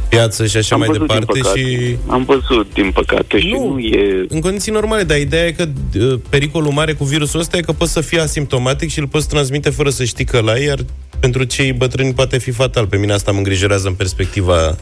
[0.10, 1.60] piață și așa Am mai văzut, departe din păcate.
[1.60, 1.98] și...
[2.08, 4.26] Am văzut, din păcate, și nu e...
[4.28, 5.66] În condiții normale, dar ideea e că
[6.00, 9.28] uh, pericolul mare cu virusul ăsta e că poți să fii asimptomatic și îl poți
[9.28, 10.80] transmite fără să știi că la iar
[11.22, 12.88] pentru cei bătrâni poate fi fatal.
[12.88, 14.76] Pe mine asta mă îngrijorează în perspectiva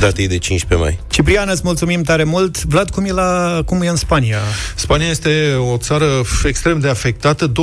[0.00, 0.98] datei de 15 mai.
[1.10, 2.64] Ciprian, îți mulțumim tare mult.
[2.64, 4.38] Vlad, cum e, la, cum e în Spania?
[4.74, 6.06] Spania este o țară
[6.44, 7.58] extrem de afectată, 248.000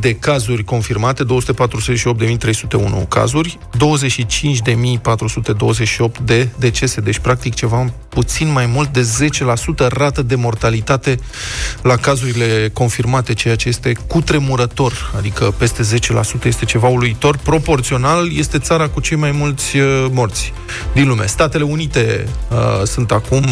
[0.00, 1.28] de cazuri confirmate, 248.301
[3.08, 3.80] cazuri, 25.428
[6.24, 9.08] de decese, deci practic ceva puțin mai mult de
[9.86, 11.18] 10% rată de mortalitate
[11.82, 15.82] la cazurile confirmate, ceea ce este cutremurător, adică peste
[16.42, 17.36] 10% este ceva uluitor.
[17.42, 20.52] Proporțional este țara cu cei mai mulți uh, morți
[20.92, 21.26] din lume.
[21.26, 23.44] Statele Unite uh, sunt acum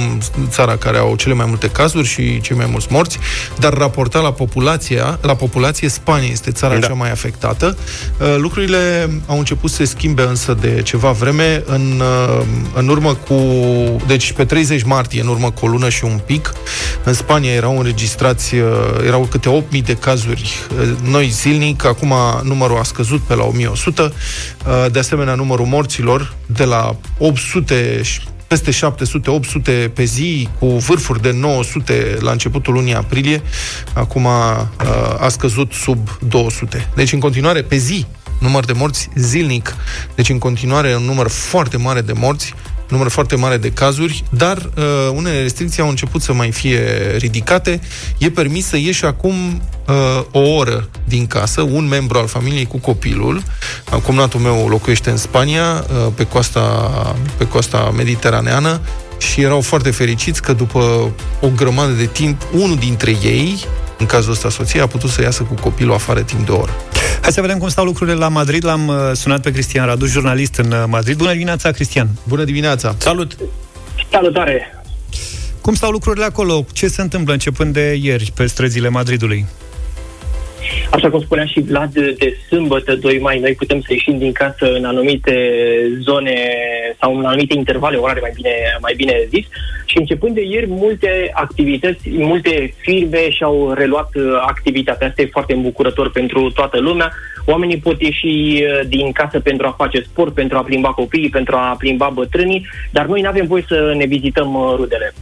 [0.48, 3.18] țara care au cele mai multe cazuri și cei mai mulți morți,
[3.58, 6.86] dar raportat la populația, la populație, Spania este țara da.
[6.86, 7.76] cea mai afectată.
[8.18, 12.44] Uh, lucrurile au început să se schimbe însă de ceva vreme în, uh,
[12.74, 13.34] în urmă cu
[14.06, 16.52] deci pe 30 martie, în urmă cu o lună și un pic,
[17.04, 18.62] în Spania erau înregistrați uh,
[19.06, 24.02] erau câte 8.000 de cazuri uh, noi zilnic, acum numărul a scăzut pe la 1100,
[24.02, 28.00] uh, de asemenea numărul morților de la 800
[28.46, 33.42] peste 700-800 pe zi, cu vârfuri de 900 la începutul lunii aprilie,
[33.92, 34.68] acum a,
[35.20, 36.88] a scăzut sub 200.
[36.94, 38.06] Deci, în continuare, pe zi,
[38.38, 39.76] număr de morți zilnic.
[40.14, 42.54] Deci, în continuare, un număr foarte mare de morți
[42.92, 44.84] număr foarte mare de cazuri, dar uh,
[45.14, 46.80] unele restricții au început să mai fie
[47.16, 47.80] ridicate.
[48.18, 52.78] E permis să ieși acum uh, o oră din casă, un membru al familiei cu
[52.78, 53.42] copilul.
[54.02, 56.60] Cumnatul meu locuiește în Spania, uh, pe coasta,
[57.36, 58.80] pe coasta mediteraneană,
[59.18, 63.64] și erau foarte fericiți că după o grămadă de timp, unul dintre ei,
[63.98, 66.72] în cazul ăsta soția, a putut să iasă cu copilul afară timp de o oră.
[67.22, 68.64] Hai să vedem cum stau lucrurile la Madrid.
[68.64, 71.16] L-am uh, sunat pe Cristian Radu, jurnalist în uh, Madrid.
[71.16, 72.08] Bună dimineața, Cristian!
[72.28, 72.94] Bună dimineața!
[72.98, 73.36] Salut!
[74.10, 74.82] Salutare!
[75.60, 76.66] Cum stau lucrurile acolo?
[76.72, 79.46] Ce se întâmplă începând de ieri pe străzile Madridului?
[80.90, 84.72] Așa cum spunea și Vlad, de sâmbătă 2 mai, noi putem să ieșim din casă
[84.72, 85.34] în anumite
[86.00, 86.34] zone
[87.00, 88.50] sau în anumite intervale orare, mai bine,
[88.80, 89.46] mai bine zis.
[89.84, 95.06] Și începând de ieri, multe activități, multe firme și-au reluat uh, activitatea.
[95.06, 97.12] Asta e foarte îmbucurător pentru toată lumea.
[97.44, 101.56] Oamenii pot ieși uh, din casă pentru a face sport, pentru a plimba copiii, pentru
[101.56, 105.14] a plimba bătrânii, dar noi nu avem voie să ne vizităm uh, rudele.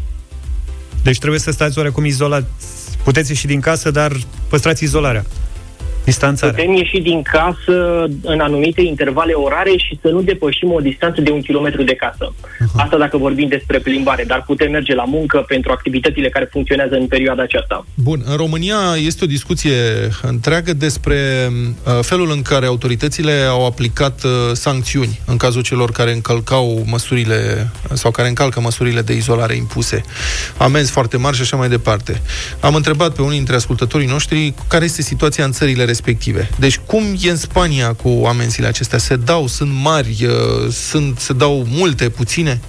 [1.02, 2.79] Deci trebuie să stați oarecum izolați.
[3.04, 4.12] Puteți ieși din casă, dar
[4.48, 5.24] păstrați izolarea.
[6.04, 6.54] Distanțarea.
[6.54, 11.30] Putem ieși din casă în anumite intervale orare și să nu depășim o distanță de
[11.30, 12.32] un kilometru de casă.
[12.32, 12.76] Uh-huh.
[12.76, 17.06] Asta dacă vorbim despre plimbare, dar putem merge la muncă pentru activitățile care funcționează în
[17.06, 17.84] perioada aceasta.
[17.94, 19.78] Bun, în România este o discuție
[20.22, 21.18] întreagă despre
[21.50, 27.70] uh, felul în care autoritățile au aplicat uh, sancțiuni în cazul celor care încălcau măsurile
[27.92, 30.02] sau care încalcă măsurile de izolare impuse.
[30.56, 32.22] Amenzi foarte mari și așa mai departe.
[32.60, 35.98] Am întrebat pe unii dintre ascultătorii noștri care este situația în țările respective.
[36.58, 38.98] Deci cum e în Spania cu amenziile acestea?
[38.98, 42.60] Se dau, sunt mari, uh, sunt, se dau multe, puține?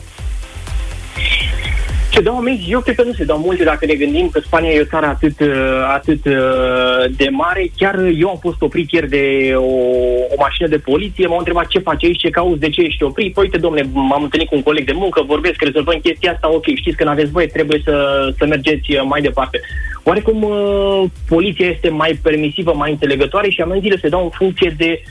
[2.14, 2.72] Se dau amenzi?
[2.72, 5.06] Eu cred că nu se dau multe dacă ne gândim că Spania e o țară
[5.06, 5.48] atât, uh,
[5.94, 7.72] atât uh, de mare.
[7.78, 9.74] Chiar eu am fost oprit ieri de o,
[10.34, 13.34] o mașină de poliție, m-au întrebat ce faci aici, ce cauți, de ce ești oprit.
[13.34, 16.66] Păi, uite, domne, m-am întâlnit cu un coleg de muncă, vorbesc, rezolvăm chestia asta, ok,
[16.76, 17.96] știți că nu aveți voie, trebuie să,
[18.38, 19.60] să mergeți mai departe.
[20.04, 25.02] Oarecum uh, poliția este mai permisivă, mai înțelegătoare și amenziile se dau în funcție de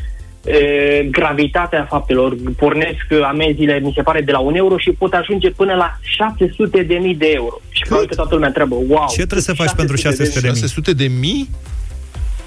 [0.45, 2.37] e, gravitatea faptelor.
[2.57, 6.83] Pornesc amenziile, mi se pare, de la un euro și pot ajunge până la 600
[6.83, 7.61] de mii de euro.
[7.71, 9.07] Și probabil că toată lumea întreabă, wow.
[9.09, 10.57] Ce trebuie să faci pentru 600 de mii?
[10.57, 11.49] 600 de mii?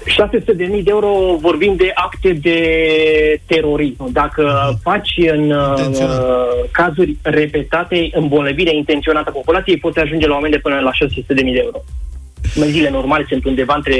[0.04, 2.58] 600.000 de euro vorbim de acte de
[3.46, 4.12] terorism.
[4.12, 5.74] Dacă faci în uh,
[6.70, 11.60] cazuri repetate îmbolnăvire intenționată a populației, poți ajunge la oameni de până la 600.000 de
[11.62, 11.84] euro.
[12.56, 13.96] Menzile normale sunt undeva între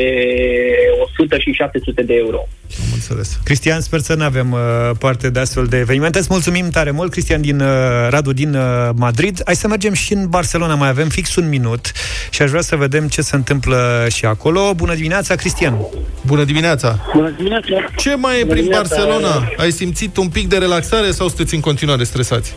[1.16, 2.46] 100 și 700 de euro.
[2.80, 3.38] Am înțeles.
[3.44, 4.60] Cristian, sper să nu avem uh,
[4.98, 6.18] parte de astfel de evenimente.
[6.18, 7.68] Îți mulțumim tare mult, Cristian din uh,
[8.08, 8.62] Radu din uh,
[8.96, 9.40] Madrid.
[9.44, 11.92] Hai să mergem și în Barcelona, mai avem fix un minut
[12.30, 14.74] și aș vrea să vedem ce se întâmplă și acolo.
[14.74, 15.76] Bună dimineața, Cristian!
[16.26, 16.98] Bună dimineața!
[17.14, 17.66] Bună dimineața!
[17.96, 18.96] Ce mai e Bună prin dimineața.
[18.96, 19.48] Barcelona?
[19.56, 22.54] Ai simțit un pic de relaxare sau sunteți în continuare stresați?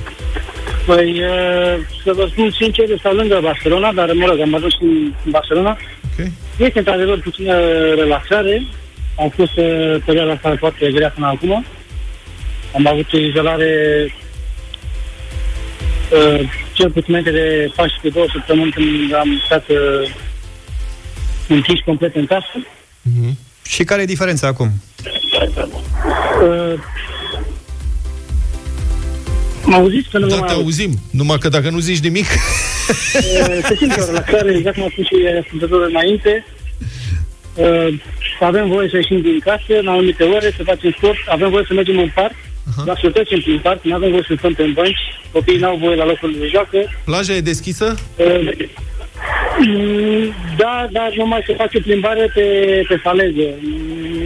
[0.88, 5.14] Păi, uh, să vă spun sincer, stau lângă Barcelona, dar, mă rog, am ajuns în
[5.26, 5.78] Barcelona.
[6.20, 6.28] Ok.
[6.58, 7.60] Este, într-adevăr, puțină
[7.96, 8.64] relaxare.
[9.20, 11.66] Am fost uh, perioada asta foarte grea până acum.
[12.76, 13.72] Am avut izolare
[16.12, 20.10] uh, cel puțin înainte de 14 săptămâni când am stat uh,
[21.48, 22.66] închis complet în casă.
[23.64, 24.70] Și care e diferența acum?
[26.42, 26.80] Uh,
[29.70, 30.10] mă auziți?
[30.10, 30.64] Că nu Da, mă te aud.
[30.64, 30.92] auzim.
[31.12, 32.26] Numai că dacă nu zici nimic...
[32.28, 36.46] Uh, se simte o relaxare, exact cum a spus și ascultătorul înainte.
[37.56, 38.00] Uh,
[38.40, 41.74] avem voie să ieșim din casă în anumite ore, să facem sport, avem voie să
[41.74, 42.86] mergem în parc, uh-huh.
[42.86, 45.96] dar să trecem prin parc, nu avem voie să stăm pe bănci, copiii n-au voie
[45.96, 46.78] la locul de joacă.
[47.06, 47.96] Plaja e deschisă?
[48.16, 48.54] Uh, mm,
[50.58, 52.42] da, dar numai să faci o plimbare pe,
[52.88, 53.48] pe faleză.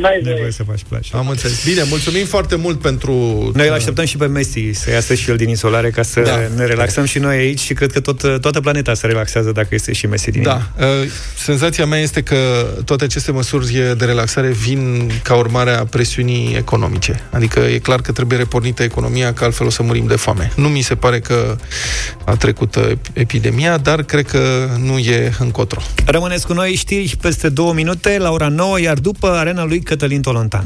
[0.02, 0.36] N-ai Nu voie.
[0.40, 1.10] voie să faci plajă.
[1.18, 1.66] Am înțeles.
[1.66, 3.14] Bine, mulțumim foarte mult pentru...
[3.56, 6.40] Noi îl așteptăm și pe Messi să iasă și el din izolare ca să Da.
[6.56, 9.94] ne relaxăm și noi aici și cred că tot, toată planeta se relaxează dacă este
[9.94, 10.86] și Messi din Da, uh,
[11.36, 12.36] senzația mea este că
[12.86, 17.22] toate aceste măsuri de relaxare vin ca urmare a presiunii economice.
[17.30, 20.52] Adică e clar că trebuie repornită economia, că altfel o să murim de foame.
[20.56, 21.56] Nu mi se pare că
[22.26, 25.82] a trecut uh, epidemia, dar cred că nu e încotro.
[26.06, 30.22] Rămâneți cu noi, știri peste două minute, la ora 9, iar după arena lui Cătălin
[30.22, 30.66] Tolontan.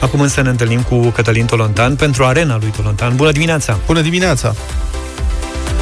[0.00, 3.16] Acum însă ne întâlnim cu Cătălin Tolontan pentru arena lui Tolontan.
[3.16, 3.78] Bună dimineața!
[3.86, 4.54] Bună dimineața!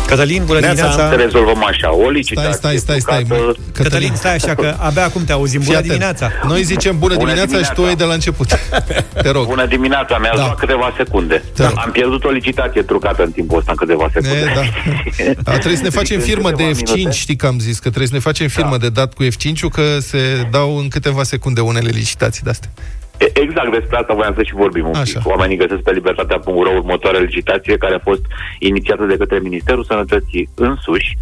[0.06, 1.08] Cătălin, bună dimineața!
[1.08, 3.36] Să rezolvăm așa, o licitație Stai, stai, stai, stai.
[3.38, 3.58] trucată.
[3.82, 5.58] Cătălin, stai așa că abia acum te auzim.
[5.60, 5.90] Bună Fii atent.
[5.92, 6.30] dimineața!
[6.46, 7.90] Noi zicem bună, Bună dimineața, și tu dimineața.
[7.92, 8.48] e de la început.
[9.22, 9.46] Te rog.
[9.46, 10.42] Bună dimineața, mi-a Da.
[10.42, 11.44] luat câteva secunde.
[11.54, 11.72] Te rog.
[11.76, 14.38] Am pierdut o licitație trucată în timpul ăsta în câteva secunde.
[14.38, 14.62] E, da.
[15.52, 17.16] A, trebuie să ne facem Deci, în firmă de câteva F5, minute.
[17.16, 19.98] știi că am zis, că trebuie să ne facem firmă de dat cu F5 că
[20.00, 20.18] se
[20.50, 22.70] dau în câteva secunde unele licitații de-astea.
[23.18, 25.18] E- Exact despre asta voiam să și vorbim un Așa.
[25.18, 25.30] pic.
[25.30, 28.22] Oamenii găsesc pe libertatea.ro următoarea licitație care a fost
[28.58, 31.16] inițiată de către Ministerul Sănătății însuși,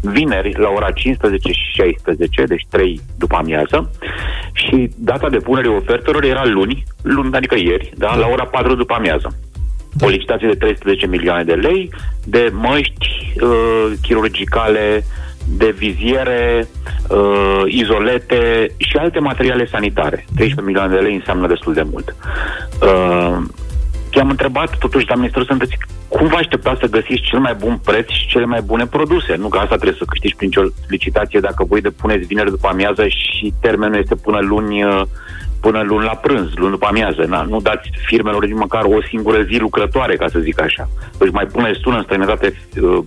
[0.00, 3.90] vineri la ora 15 și 16, deci 3 după amiază,
[4.52, 9.38] și data depunerii ofertelor era luni, luni adică ieri, da, la ora 4 după amiază.
[10.00, 11.90] O licitație de 13 milioane de lei,
[12.24, 15.04] de măști uh, chirurgicale,
[15.56, 16.68] de viziere,
[17.08, 20.24] uh, izolete și alte materiale sanitare.
[20.34, 22.16] 13 milioane de lei înseamnă destul de mult.
[22.82, 23.38] Uh,
[24.12, 25.78] I-am întrebat totuși la Ministerul Sănătății
[26.08, 29.34] cum vă așteptați să găsiți cel mai bun preț și cele mai bune produse.
[29.36, 33.06] Nu că asta trebuie să câștigi prin o licitație dacă voi depuneți vineri după amiază
[33.06, 35.02] și termenul este până luni uh,
[35.60, 37.24] până luni la prânz, luni după amiază.
[37.28, 40.88] Na, nu dați firmelor nici măcar o singură zi lucrătoare, ca să zic așa.
[41.18, 42.98] Deci mai puneți sună în străinătate uh,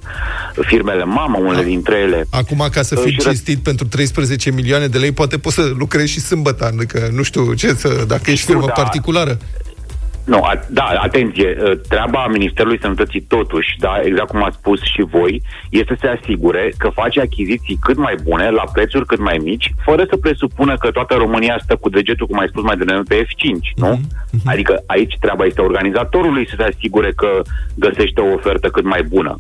[0.62, 2.26] firmele mamă, unele dintre ele.
[2.30, 5.56] Acum, ca să Uh, fii și ră- cinstit pentru 13 milioane de lei, poate poți
[5.56, 8.82] să lucrezi și sâmbătă, adică nu știu ce să, dacă ești Știu, firmă da.
[8.82, 9.38] particulară.
[10.32, 15.02] Nu, a, da, atenție, uh, treaba Ministerului Sănătății totuși, da, exact cum ați spus și
[15.02, 19.38] voi, este să se asigure că face achiziții cât mai bune, la prețuri cât mai
[19.44, 23.02] mici, fără să presupună că toată România stă cu degetul, cum ai spus mai devreme,
[23.08, 24.00] pe F5, nu?
[24.46, 27.42] Adică aici treaba este organizatorului să se asigure că
[27.76, 29.38] găsește o ofertă cât mai bună.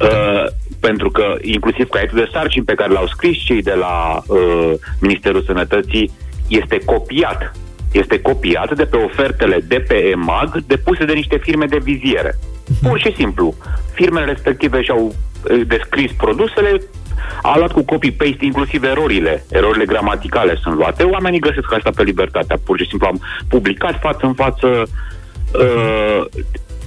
[0.00, 0.44] Uh,
[0.80, 5.42] pentru că inclusiv caietul de sarcini pe care l-au scris cei de la uh, Ministerul
[5.42, 6.10] Sănătății
[6.48, 7.52] este copiat
[7.92, 12.34] este copiat de pe ofertele de pe EMAG depuse de niște firme de viziere.
[12.82, 13.54] Pur și simplu.
[13.92, 15.14] Firmele respective și-au
[15.50, 16.80] eh, descris produsele,
[17.42, 19.44] a luat cu copy-paste inclusiv erorile.
[19.50, 21.02] Erorile gramaticale sunt luate.
[21.02, 22.58] Oamenii găsesc asta pe libertatea.
[22.64, 24.66] Pur și simplu am publicat față în față
[25.54, 26.24] uh,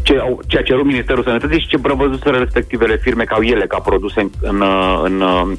[0.02, 3.80] ce, au- ce a cerut Ministerul Sănătății și ce prevăzuseră respectivele firme ca ele, ca
[3.80, 5.58] produse în, în, uh, în uh,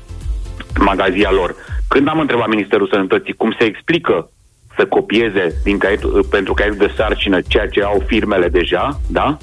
[0.78, 1.54] magazia lor.
[1.88, 4.30] Când am întrebat Ministerul Sănătății cum se explică
[4.76, 9.36] să copieze din caietul, pentru caietul de sarcină ceea ce au firmele deja, da?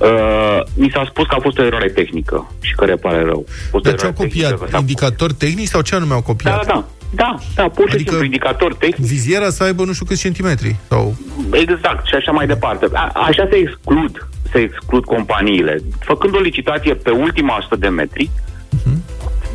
[0.00, 3.44] Uh, mi s-a spus că a fost o eroare tehnică și că repare rău.
[3.48, 4.70] A fost o Dar ce au eroare tehnică, că copiat?
[4.70, 6.66] s-a- Indicatori tehnici sau ce anume au Da, copiat?
[6.66, 6.84] da, da.
[7.16, 9.06] Da, da, pur și Adică- simplu indicator tehnic.
[9.06, 10.76] Viziera să aibă nu știu câți centimetri.
[10.88, 11.14] Sau...
[11.52, 12.86] Exact, și așa mai departe.
[12.92, 15.78] A, așa se exclud, se exclud companiile.
[16.00, 18.30] Făcând o licitație pe ultima 100 de metri,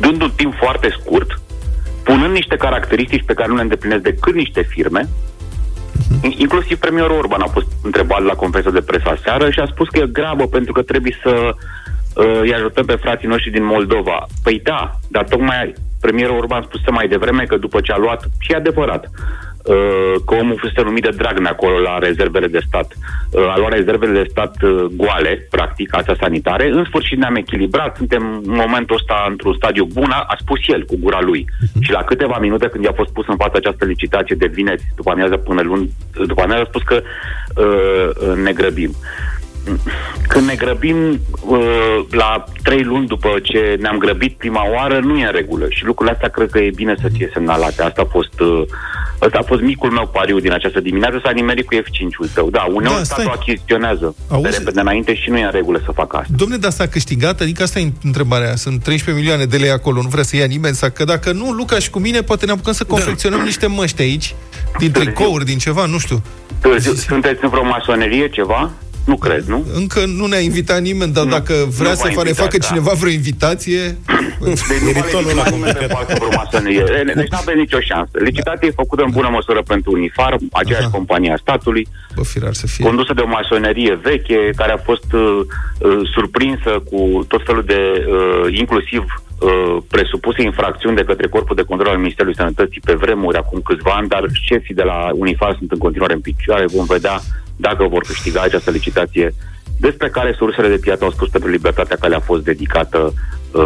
[0.00, 1.40] dând un timp foarte scurt,
[2.00, 5.08] spunând niște caracteristici pe care nu le îndeplinesc decât niște firme,
[6.22, 9.88] In- Inclusiv premierul Orban a fost întrebat la conferința de presă aseară și a spus
[9.88, 11.54] că e grabă pentru că trebuie să
[12.14, 14.26] uh, îi ajutăm pe frații noștri din Moldova.
[14.42, 18.52] Păi da, dar tocmai premierul Orban spuse mai devreme că după ce a luat, și
[18.52, 19.10] e adevărat, uh,
[20.26, 22.92] că omul fusese numit de Dragnea acolo la rezervele de stat.
[23.30, 26.70] Uh, a luat rezervele de stat uh, goale, practic, astea sanitare.
[26.70, 30.84] În sfârșit ne-am echilibrat, suntem în momentul ăsta într-un stadiu bun, a, a spus el
[30.84, 31.46] cu gura lui.
[31.80, 35.10] Și la câteva minute când i-a fost pus în fața această licitație de vineri, după
[35.10, 35.90] amiază până luni,
[36.26, 38.94] după amiază a spus că uh, ne grăbim.
[40.28, 40.96] Când ne grăbim
[41.46, 41.58] uh,
[42.10, 45.66] la trei luni după ce ne-am grăbit prima oară, nu e în regulă.
[45.68, 47.82] Și lucrurile astea cred că e bine să fie semnalate.
[47.82, 48.62] Asta a fost, uh,
[49.18, 52.50] asta a fost micul meu pariu din această dimineață, s-a nimerit cu F5-ul tău.
[52.50, 53.22] Da, uneori Da, da, stai.
[53.24, 54.42] statul achiziționează Auzi?
[54.50, 56.32] pe repede înainte și nu e în regulă să facă asta.
[56.36, 57.40] Domne, dar s-a câștigat?
[57.40, 58.56] Adică asta e întrebarea.
[58.56, 60.74] Sunt 13 milioane de lei acolo, nu vrea să ia nimeni.
[60.74, 64.02] Sau că dacă nu, Luca și cu mine, poate ne apucăm să confecționăm niște măști
[64.02, 64.34] aici,
[64.78, 66.22] din tricouri, din ceva, nu știu.
[66.60, 68.70] Târziu, sunteți în vreo masonerie, ceva?
[69.04, 69.64] Nu cred, nu?
[69.74, 72.44] Încă nu ne-a invitat nimeni, dar Nu, dacă vrea nu să v-a fa- ne invitat,
[72.44, 72.66] facă da.
[72.66, 73.80] cineva vreo invitație...
[74.44, 76.84] Deci nu vale nici nimeni pe față vreo masonerie.
[77.14, 78.10] Deci nu aveți nicio șansă.
[78.28, 82.66] Licitația e făcută în bună măsură pentru Unifar, aceeași companie a statului, Bă, firar să
[82.66, 82.84] fie.
[82.84, 85.20] condusă de o masonerie veche, care a fost uh,
[85.78, 87.80] uh, surprinsă cu tot felul de,
[88.16, 89.02] uh, inclusiv
[89.38, 93.90] uh, presupuse infracțiuni de către Corpul de Control al Ministerului Sănătății pe vremuri, acum câțiva
[93.90, 96.64] ani, dar șefii de la Unifar sunt în continuare în picioare.
[96.66, 97.20] Vom vedea
[97.60, 99.34] dacă vor câștiga această licitație
[99.80, 103.12] despre care sursele de piață au spus pentru libertatea care a fost dedicată
[103.52, 103.62] uh,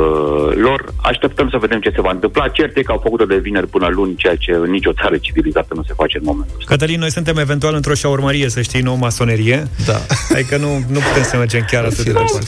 [0.55, 0.95] lor.
[0.97, 2.49] Așteptăm să vedem ce se va întâmpla.
[2.49, 5.73] Cert e că au făcut-o de vineri până luni, ceea ce în nicio țară civilizată
[5.75, 6.71] nu se face în momentul ăsta.
[6.73, 9.69] Cătălin, noi suntem eventual într-o șaurmărie, să știi, nouă masonerie.
[9.87, 10.01] Da.
[10.35, 12.47] Adică nu, nu putem să mergem chiar atât de departe.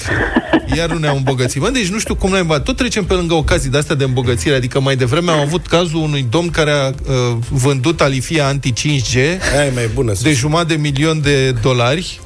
[0.76, 1.60] Iar nu ne-am îmbogățit.
[1.60, 4.54] Bă, deci nu știu cum noi tot trecem pe lângă ocazii de astea de îmbogățire.
[4.54, 9.16] Adică mai devreme am avut cazul unui domn care a uh, vândut alifia anti-5G
[9.54, 10.12] Aia e mai bună.
[10.22, 12.20] de jumătate de milion de dolari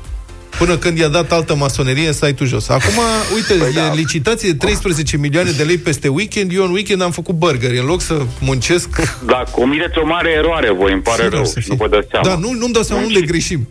[0.61, 2.69] până când i-a dat altă masonerie în site-ul jos.
[2.69, 2.99] Acum,
[3.35, 3.95] uite, păi e da.
[3.95, 6.53] licitație de 13 milioane de lei peste weekend.
[6.55, 7.79] Eu în weekend am făcut burgeri.
[7.79, 8.89] În loc să muncesc...
[9.27, 11.45] Da, comiteți o mare eroare, voi îmi pare Sigur rău.
[11.45, 11.69] să fie.
[11.69, 12.29] Nu vă dați seama.
[12.29, 13.69] Da, nu, nu-mi dau seama unde greșim.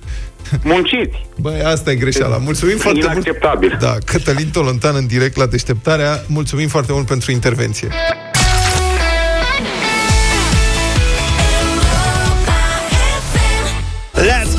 [0.63, 1.25] Munciți.
[1.37, 2.37] Băi, asta e greșeala.
[2.37, 3.11] Mulțumim foarte mult.
[3.11, 3.77] Inacceptabil.
[3.79, 6.23] Da, Cătălin Tolontan în direct la deșteptarea.
[6.27, 7.87] Mulțumim foarte mult pentru intervenție.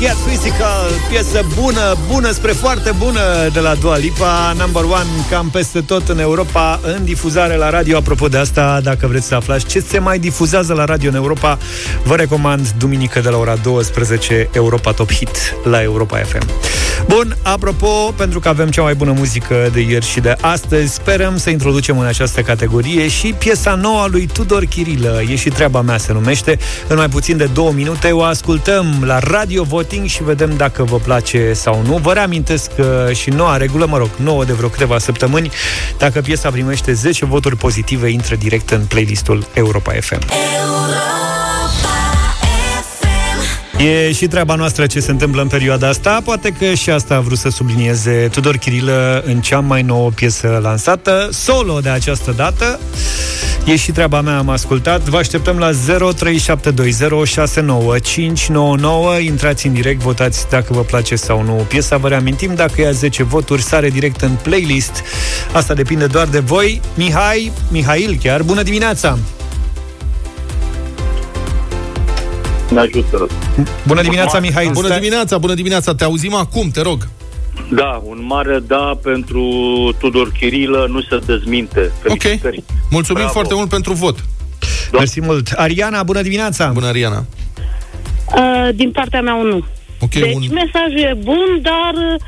[0.01, 5.49] Get Physical, piesă bună, bună spre foarte bună de la Dua Lipa, number one cam
[5.49, 7.97] peste tot în Europa, în difuzare la radio.
[7.97, 11.57] Apropo de asta, dacă vreți să aflați ce se mai difuzează la radio în Europa,
[12.03, 16.47] vă recomand duminică de la ora 12 Europa Top Hit la Europa FM.
[17.07, 21.37] Bun, apropo, pentru că avem cea mai bună muzică de ieri și de astăzi, sperăm
[21.37, 25.21] să introducem în această categorie și piesa nouă a lui Tudor Chirilă.
[25.29, 26.57] E și treaba mea se numește.
[26.87, 30.97] În mai puțin de două minute o ascultăm la Radio Voting și vedem dacă vă
[30.97, 31.97] place sau nu.
[31.97, 35.51] Vă reamintesc că și noua regulă, mă rog, nouă de vreo câteva săptămâni,
[35.97, 40.19] dacă piesa primește 10 voturi pozitive, intră direct în playlistul Europa FM.
[43.85, 46.21] E și treaba noastră ce se întâmplă în perioada asta.
[46.23, 50.59] Poate că și asta a vrut să sublinieze Tudor Chirilă în cea mai nouă piesă
[50.61, 52.79] lansată, solo de această dată.
[53.65, 55.01] E și treaba mea, am ascultat.
[55.01, 55.75] Vă așteptăm la 0372069599.
[59.23, 61.97] Intrați în direct, votați dacă vă place sau nu piesa.
[61.97, 65.03] Vă reamintim, dacă ia 10 voturi, sare direct în playlist.
[65.51, 66.81] Asta depinde doar de voi.
[66.93, 69.17] Mihai, Mihail chiar, bună dimineața!
[72.71, 73.27] Ne ajută.
[73.87, 74.69] Bună dimineața, Mihai!
[74.73, 75.95] Bună dimineața, bună dimineața.
[75.95, 77.07] Te auzim acum, te rog.
[77.69, 79.43] Da, un mare da pentru
[79.99, 81.91] Tudor Chirilă, nu se dezminte.
[82.01, 82.63] Felicitări.
[82.89, 83.33] Mulțumim Bravo.
[83.33, 84.25] foarte mult pentru vot.
[84.91, 85.51] Mersi mult.
[85.51, 86.67] Ariana, bună dimineața!
[86.73, 87.25] Bună, Ariana.
[88.35, 89.65] Uh, din partea mea, un nu.
[89.99, 90.41] Ok, deci, un...
[90.41, 92.19] mesajul e bun, dar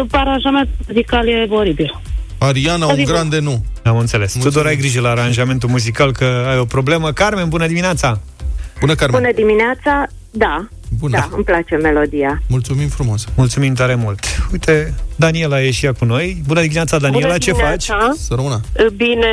[0.00, 2.00] uh, aranjamentul muzical e oribil.
[2.38, 3.64] Ariana, un Adică- grande nu.
[3.82, 4.34] Am înțeles.
[4.34, 4.56] Mulțumim.
[4.56, 7.12] Tudor, ai grijă la aranjamentul muzical, că ai o problemă.
[7.12, 8.20] Carmen, bună dimineața!
[8.80, 9.20] Bună, Carmen.
[9.20, 10.06] Bună dimineața,
[10.38, 10.68] da.
[10.98, 11.16] Bună.
[11.16, 12.42] Da, îmi place melodia.
[12.46, 13.24] Mulțumim frumos.
[13.36, 14.18] Mulțumim tare mult.
[14.52, 16.42] Uite, Daniela e și ea cu noi.
[16.46, 17.96] Bună dimineața, Daniela, Bună ce dimineața.
[17.98, 18.16] faci?
[18.16, 18.60] Să rămână.
[18.78, 19.32] Uh, Bine,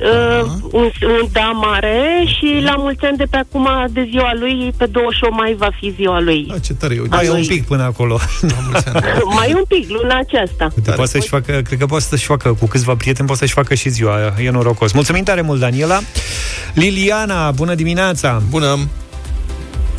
[0.00, 4.72] uh, un, un da mare și la mulți ani de pe acum de ziua lui,
[4.76, 6.52] pe 28 mai va fi ziua lui.
[6.54, 7.14] A, ce tare, uite.
[7.14, 8.18] Mai e un pic până acolo.
[9.38, 10.68] mai un pic, luna aceasta.
[10.76, 13.74] Uite, poate să-și facă, cred că poate să-și facă cu câțiva prieteni, poate să-și facă
[13.74, 14.34] și ziua.
[14.44, 14.92] E norocos.
[14.92, 16.00] Mulțumim tare mult, Daniela.
[16.74, 18.42] Liliana, bună dimineața!
[18.50, 18.78] Bună!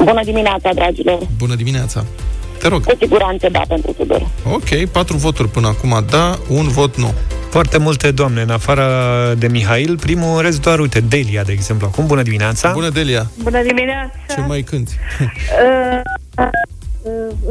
[0.04, 1.28] Bună dimineața, dragilor!
[1.38, 2.06] Bună dimineața!
[2.60, 2.84] Te rog.
[2.84, 4.28] Cu siguranță da pentru Tudor.
[4.52, 7.14] Ok, patru voturi până acum, da, un vot nu.
[7.50, 8.88] Foarte multe doamne, în afara
[9.38, 11.88] de Mihail, primul în rest doar, uite, Delia, de exemplu.
[11.92, 12.72] Acum, bună dimineața!
[12.72, 13.32] Bună, Delia!
[13.44, 14.12] Bună dimineața!
[14.30, 14.94] Ce mai cânti?
[15.18, 16.50] Uh, uh,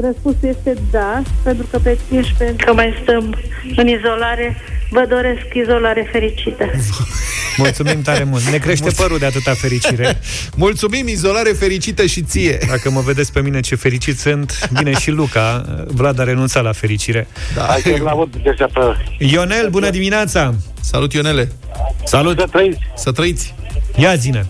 [0.00, 3.36] răspunsul este da, pentru că pe 15 că mai stăm
[3.76, 4.56] în izolare,
[4.90, 6.70] vă doresc izolare fericită.
[7.56, 8.42] Mulțumim tare mult.
[8.42, 10.18] Ne crește părul de atâta fericire.
[10.56, 12.58] Mulțumim, izolare fericită și ție.
[12.68, 15.64] Dacă mă vedeți pe mine ce fericit sunt, bine și Luca.
[15.86, 17.26] Vlad a renunțat la fericire.
[17.54, 17.62] Da.
[17.62, 18.80] Hai că l-aud deja pe...
[19.24, 20.54] Ionel, bună dimineața!
[20.80, 21.52] Salut, Ionele!
[22.04, 22.38] Salut!
[22.38, 22.78] Să trăiți!
[22.96, 23.54] Să trăiți!
[23.96, 24.46] Ia zine!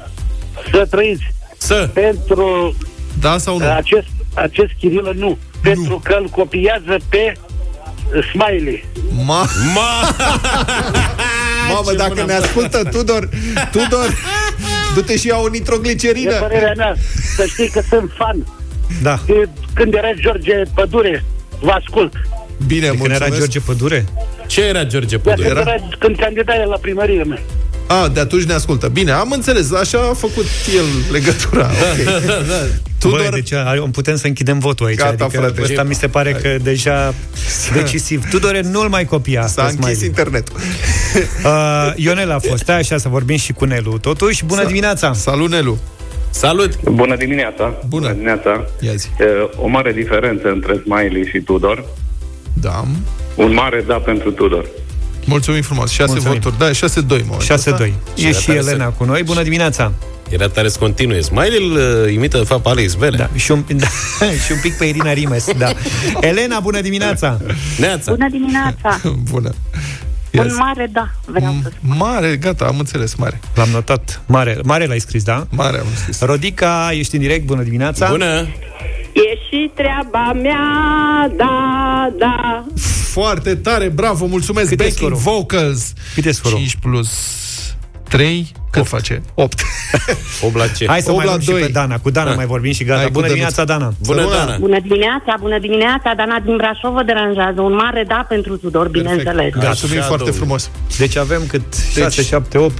[0.72, 1.22] Să trăiți!
[1.56, 1.90] Să!
[1.92, 2.76] Pentru
[3.20, 3.64] Da sau nu?
[3.70, 4.06] acest,
[4.40, 5.38] acest Chirilă nu.
[5.62, 7.32] Pentru că îl copiază pe
[8.32, 8.84] Smiley.
[9.24, 9.46] Ma...
[9.74, 10.14] Ma...
[11.74, 13.28] Mamă, dacă ne ascultă Tudor,
[13.70, 14.14] Tudor,
[14.94, 16.32] du-te și ia o E nitroglicerină.
[16.38, 16.94] părerea mea.
[17.36, 18.46] Să știi că sunt fan.
[19.02, 19.18] Da.
[19.26, 21.24] De, când era George Pădure,
[21.60, 22.12] vă ascult.
[22.66, 23.26] Bine, De când mulțumesc.
[23.26, 24.04] era George Pădure?
[24.46, 25.60] Ce era George De când, Pădure?
[25.60, 27.38] era, când candida el la primărie mea.
[27.90, 28.88] A, de atunci ne ascultă.
[28.88, 29.72] Bine, am înțeles.
[29.72, 30.44] Așa a făcut
[30.76, 31.70] el legătura.
[31.92, 32.04] Okay.
[32.26, 32.54] Da, da.
[32.98, 33.18] Tudor...
[33.18, 34.98] Băi, deci a- putem să închidem votul aici.
[34.98, 35.62] Gata, adică frate.
[35.62, 37.14] Ăsta mi se pare că deja
[37.72, 38.24] decisiv.
[38.30, 39.46] Tudore, nu-l mai copia.
[39.46, 40.06] S-a pe închis Smiley.
[40.06, 40.56] internetul.
[41.44, 43.98] Uh, Ionel a fost, stai așa să vorbim și cu Nelu.
[43.98, 45.12] Totuși, bună Sa- dimineața!
[45.12, 45.78] Salut, Nelu!
[46.30, 46.82] Salut!
[46.82, 47.74] Bună dimineața!
[47.88, 48.12] Bună.
[48.12, 48.66] dimineața!
[48.80, 49.08] Ia zi.
[49.18, 49.24] E,
[49.56, 51.84] O mare diferență între Smiley și Tudor.
[52.52, 52.84] Da.
[53.34, 54.64] Un mare da pentru Tudor.
[55.30, 55.90] Mulțumim frumos.
[55.90, 56.40] 6 Mulțumim.
[56.40, 56.58] voturi.
[56.58, 57.54] Da, 6-2 în momentul 6-2.
[57.54, 57.84] ăsta.
[57.84, 57.92] E
[58.28, 59.22] era și tare Elena să- cu noi.
[59.22, 59.92] Bună dimineața!
[60.28, 61.20] Era tare să continue.
[61.20, 61.72] Smiley îl
[62.06, 63.16] uh, imită, de fapt, pe Alex Bele.
[63.16, 63.86] Da, și un, da,
[64.46, 65.72] și un pic pe Irina Rimes, da.
[66.30, 67.40] Elena, bună dimineața!
[67.78, 68.12] Neața.
[68.12, 69.00] Bună dimineața!
[69.30, 69.50] Bună.
[70.30, 70.56] Ia Un zi.
[70.56, 71.96] mare da, vreau să spun.
[71.96, 73.40] Mare, gata, am înțeles, mare.
[73.54, 74.20] L-am notat.
[74.26, 75.46] Mare, mare l-ai scris, da?
[75.50, 76.20] Mare am scris.
[76.20, 78.08] Rodica, ești în direct, bună dimineața!
[78.10, 78.46] Bună!
[79.12, 82.64] E și treaba mea, da, da.
[83.10, 84.68] Foarte tare, bravo, mulțumesc.
[84.68, 85.16] Cât e Backing scorul?
[85.38, 85.92] vocals.
[86.14, 86.58] Cât e scorul?
[86.58, 87.08] 5 plus
[88.10, 89.22] 3, cât face?
[89.34, 89.62] 8.
[90.42, 90.86] 8 la ce?
[90.86, 91.60] Hai să 8 mai la luăm și 2.
[91.60, 91.98] pe Dana.
[91.98, 92.36] Cu Dana Ah.
[92.36, 92.98] mai vorbim și gata.
[92.98, 93.38] Hai cu bună Dănuț.
[93.40, 93.92] dimineața, Dana!
[94.06, 94.34] Bună, Bună.
[94.36, 94.56] Dana!
[94.58, 97.60] Bună dimineața, bună dimineața, Dana din Brașov vă deranjează.
[97.60, 99.34] Un mare da pentru Tudor, bineînțeles.
[99.34, 99.64] Perfect.
[99.64, 100.44] Mulțumim Așa, foarte domnule.
[100.44, 100.70] frumos.
[100.98, 101.62] Deci avem cât?
[101.94, 102.78] 6, 7, 8...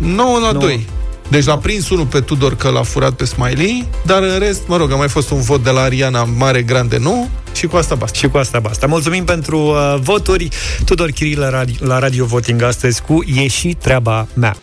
[0.00, 0.62] 9 la Nouă.
[0.64, 0.86] 2.
[1.28, 4.76] Deci l-a prins unul pe Tudor că l-a furat pe Smiley, dar în rest, mă
[4.76, 7.94] rog, a mai fost un vot de la Ariana Mare Grande Nu și cu asta
[7.94, 8.18] basta.
[8.18, 8.86] Și cu asta basta.
[8.86, 10.48] Mulțumim pentru uh, voturi.
[10.84, 14.56] Tudor Chiril la, radio, la Radio Voting astăzi cu E și treaba mea.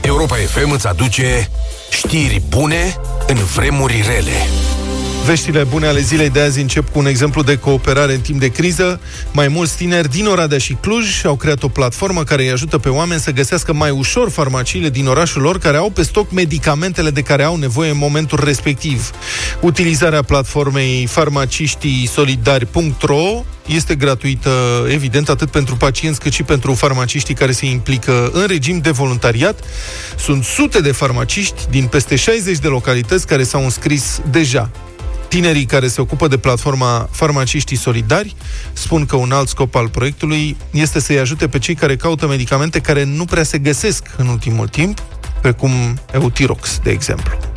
[0.00, 1.50] Europa FM îți aduce
[1.90, 2.96] știri bune
[3.26, 4.46] în vremuri rele.
[5.24, 8.48] Veștile bune ale zilei de azi încep cu un exemplu de cooperare în timp de
[8.48, 9.00] criză.
[9.32, 12.88] Mai mulți tineri din Oradea și Cluj au creat o platformă care îi ajută pe
[12.88, 17.20] oameni să găsească mai ușor farmaciile din orașul lor care au pe stoc medicamentele de
[17.20, 19.10] care au nevoie în momentul respectiv.
[19.60, 24.50] Utilizarea platformei farmaciștii solidari.ro este gratuită,
[24.88, 29.60] evident, atât pentru pacienți cât și pentru farmaciștii care se implică în regim de voluntariat.
[30.18, 34.70] Sunt sute de farmaciști din peste 60 de localități care s-au înscris deja.
[35.30, 38.36] Tinerii care se ocupă de platforma Farmaciștii Solidari
[38.72, 42.80] spun că un alt scop al proiectului este să-i ajute pe cei care caută medicamente
[42.80, 45.02] care nu prea se găsesc în ultimul timp,
[45.40, 45.70] precum
[46.12, 47.49] Eutirox, de exemplu.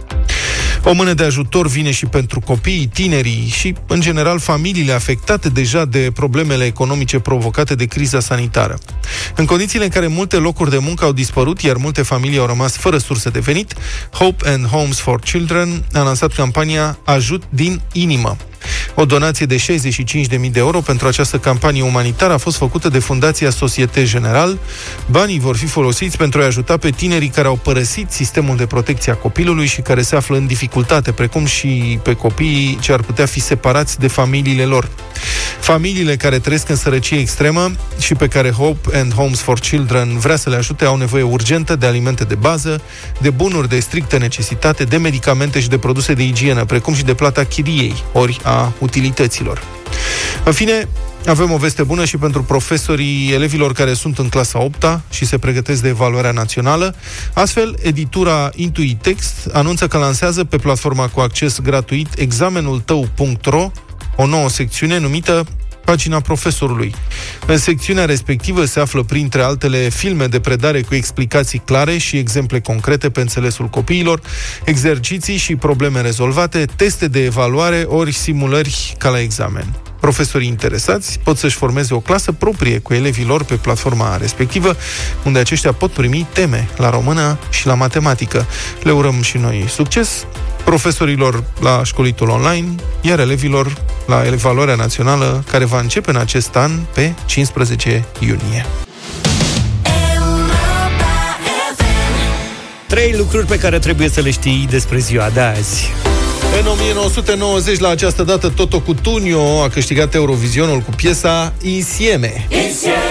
[0.86, 5.86] O mână de ajutor vine și pentru copiii, tinerii și, în general, familiile afectate deja
[5.86, 8.78] de problemele economice provocate de criza sanitară.
[9.36, 12.78] În condițiile în care multe locuri de muncă au dispărut, iar multe familii au rămas
[12.78, 13.74] fără surse de venit,
[14.12, 18.38] Hope and Homes for Children a lansat campania Ajut din inimă.
[18.94, 23.50] O donație de 65.000 de euro pentru această campanie umanitară a fost făcută de Fundația
[23.50, 24.58] Societe General.
[25.10, 29.12] Banii vor fi folosiți pentru a ajuta pe tinerii care au părăsit sistemul de protecție
[29.12, 33.26] a copilului și care se află în dificultate, precum și pe copiii ce ar putea
[33.26, 34.90] fi separați de familiile lor.
[35.60, 40.36] Familiile care trăiesc în sărăcie extremă și pe care Hope and Homes for Children vrea
[40.36, 42.82] să le ajute au nevoie urgentă de alimente de bază,
[43.22, 47.14] de bunuri de strictă necesitate, de medicamente și de produse de igienă, precum și de
[47.14, 49.64] plata chiriei, ori a utilităților.
[50.46, 50.88] În fine,
[51.28, 55.38] avem o veste bună și pentru profesorii elevilor care sunt în clasa 8 și se
[55.38, 56.96] pregătesc de evaluarea națională.
[57.34, 63.72] Astfel, editura Intuitext anunță că lansează pe platforma cu acces gratuit examenul tău.ro
[64.16, 65.46] o nouă secțiune numită
[65.86, 66.96] pagina profesorului.
[67.46, 72.60] În secțiunea respectivă se află, printre altele, filme de predare cu explicații clare și exemple
[72.60, 74.22] concrete pe înțelesul copiilor,
[74.64, 79.66] exerciții și probleme rezolvate, teste de evaluare ori simulări ca la examen.
[80.00, 84.76] Profesorii interesați pot să-și formeze o clasă proprie cu elevii lor pe platforma respectivă,
[85.24, 88.46] unde aceștia pot primi teme la română și la matematică.
[88.82, 90.26] Le urăm și noi succes
[90.64, 92.68] profesorilor la școlitul online,
[93.02, 98.66] iar elevilor la evaluarea națională, care va începe în acest an pe 15 iunie.
[102.88, 105.92] Trei lucruri pe care trebuie să le știi despre ziua de azi.
[106.60, 112.48] În 1990, la această dată, Toto Cutugno a câștigat Eurovizionul cu piesa Insieme.
[112.50, 113.04] Insieme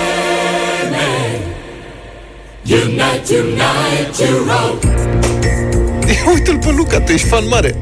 [2.65, 5.32] Unite, unite, Euro
[6.33, 7.75] Uite-l pe Luca, tu ești fan mare.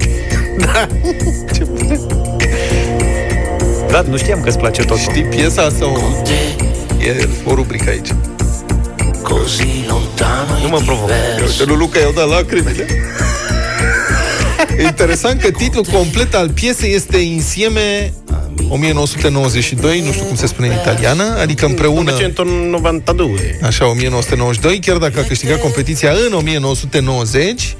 [0.58, 0.86] Da,
[1.54, 2.00] ce bune.
[3.90, 6.22] Da, nu știam că-ți place Toto Știi piesa sau...
[7.06, 8.08] E o rubrică aici.
[10.62, 11.12] Nu mă provocă
[11.46, 12.86] Uite, lui Luca i-au dat lacrimile.
[14.88, 18.12] Interesant că titlul complet al piesei este Insieme
[18.68, 22.12] 1992, nu știu cum se spune în italiană, adică împreună...
[22.12, 23.58] 1992.
[23.62, 27.76] Așa, 1992, chiar dacă a câștigat competiția în 1990.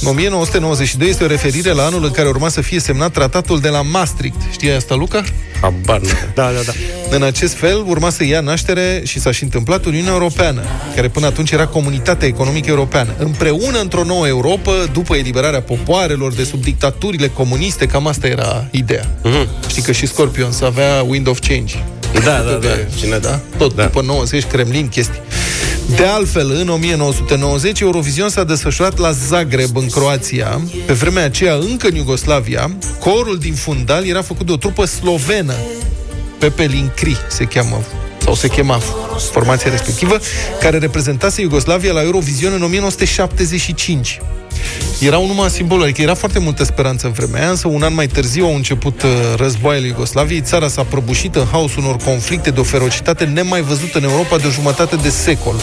[0.00, 3.68] În 1992 este o referire la anul în care urma să fie semnat tratatul de
[3.68, 4.40] la Maastricht.
[4.52, 5.24] Știi asta, Luca?
[5.60, 6.08] Habar nu.
[6.34, 6.72] Da, da, da.
[7.16, 10.62] În acest fel urma să ia naștere și s-a și întâmplat Uniunea Europeană,
[10.94, 13.14] care până atunci era Comunitatea Economică Europeană.
[13.18, 19.18] Împreună într-o nouă Europa, după eliberarea popoarelor de sub dictaturile comuniste, cam asta era ideea.
[19.22, 19.48] Mhm.
[19.68, 21.74] Știi că și Scorpions avea Wind of Change.
[22.12, 22.68] Da, da, da.
[22.98, 23.40] Cine da?
[23.56, 23.82] Tot da.
[23.82, 25.20] după 90, Kremlin, chestii.
[25.96, 30.60] De altfel, în 1990, Eurovision s-a desfășurat la Zagreb, în Croația.
[30.86, 32.70] Pe vremea aceea, încă în Iugoslavia,
[33.00, 35.54] corul din fundal era făcut de o trupă slovenă.
[36.38, 37.82] Pepe Lincri se cheamă
[38.28, 38.78] sau se chema
[39.32, 40.18] formația respectivă,
[40.60, 44.20] care reprezentase Iugoslavia la Eurovision în 1975.
[45.00, 47.94] Era un numai simbol, adică era foarte multă speranță în vremea aia, însă un an
[47.94, 52.60] mai târziu au început uh, războaiele Iugoslaviei, țara s-a prăbușit în haosul unor conflicte de
[52.60, 55.54] o ferocitate nemai văzută în Europa de o jumătate de secol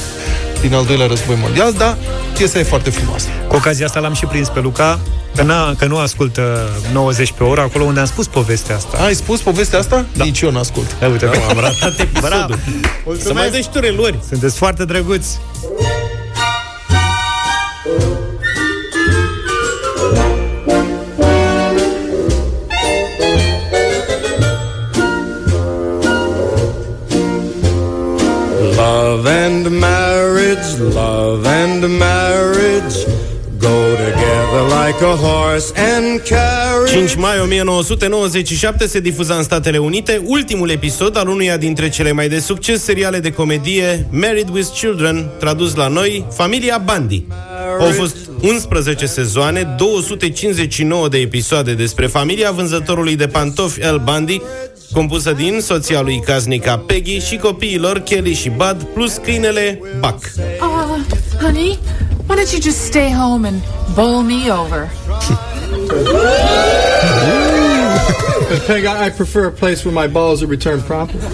[0.61, 1.97] din al doilea război mondial, dar
[2.37, 3.27] piesa e foarte frumoasă.
[3.47, 4.99] Cu ocazia asta l-am și prins pe Luca,
[5.35, 8.97] că, n-a, că nu ascultă 90 pe oră, acolo unde am spus povestea asta.
[9.03, 10.05] Ai spus povestea asta?
[10.17, 10.23] Da.
[10.23, 10.99] Nici eu nu ascult.
[10.99, 12.59] Da, uite, am ratat episodul.
[13.19, 14.19] Să mai dai și tu relori.
[14.29, 15.39] Sunteți foarte drăguți.
[28.77, 30.04] Love and marriage,
[30.79, 33.05] love and marriage
[33.59, 36.91] go together like a horse and carriage.
[36.91, 42.29] 5 mai 1997 se difuza în Statele Unite ultimul episod al unuia dintre cele mai
[42.29, 47.25] de succes seriale de comedie Married with Children, tradus la noi Familia Bundy.
[47.79, 54.41] Au fost 11 sezoane, 259 de episoade despre familia vânzătorului de pantofi El Bundy,
[54.93, 60.31] compusă din soția lui casnica Peggy și copiilor Kelly și Bud, plus câinele Buck.
[60.95, 61.03] Uh,
[61.41, 61.75] honey,
[62.25, 63.61] why don't you just stay home and
[63.97, 64.85] bowl me over?
[68.65, 71.19] Peg, I, I prefer a place where my balls are returned promptly.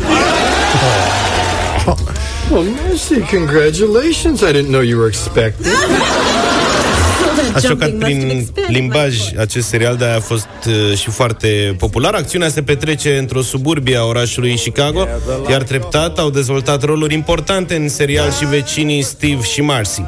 [2.51, 4.43] Well, mercy, congratulations.
[4.43, 5.67] I didn't know you were expected.
[7.53, 12.13] A șocat prin limbaj acest serial, de a fost uh, și foarte popular.
[12.13, 15.07] Acțiunea se petrece într-o suburbie a orașului Chicago,
[15.49, 20.03] iar treptat au dezvoltat roluri importante în serial și vecinii Steve și Marcy.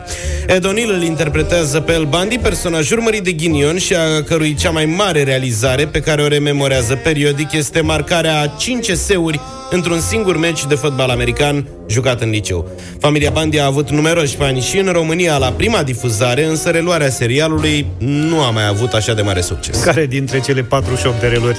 [0.48, 4.70] Ed O'Neill îl interpretează pe El Bundy, personaj urmărit de ghinion și a cărui cea
[4.70, 9.40] mai mare realizare pe care o rememorează periodic este marcarea a 5 eseuri
[9.74, 12.68] într-un singur meci de fotbal american jucat în liceu.
[13.00, 17.88] Familia Bandi a avut numeroși fani și în România la prima difuzare, însă reluarea serialului
[17.98, 19.84] nu a mai avut așa de mare succes.
[19.84, 21.58] Care dintre cele 48 de reluri?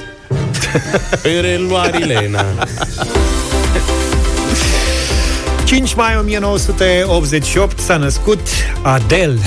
[1.21, 2.45] Pe reluarile, na.
[5.65, 8.39] 5 mai 1988 s-a născut
[8.81, 9.39] Adele.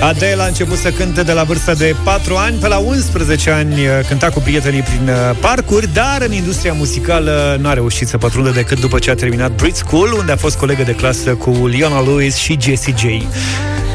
[0.00, 3.74] Adele a început să cânte de la vârsta de 4 ani, pe la 11 ani
[3.74, 8.18] uh, cânta cu prietenii prin uh, parcuri, dar în industria muzicală nu a reușit să
[8.18, 11.66] pătrundă decât după ce a terminat Brit School, unde a fost colegă de clasă cu
[11.66, 13.04] Leona Lewis și Jessie J.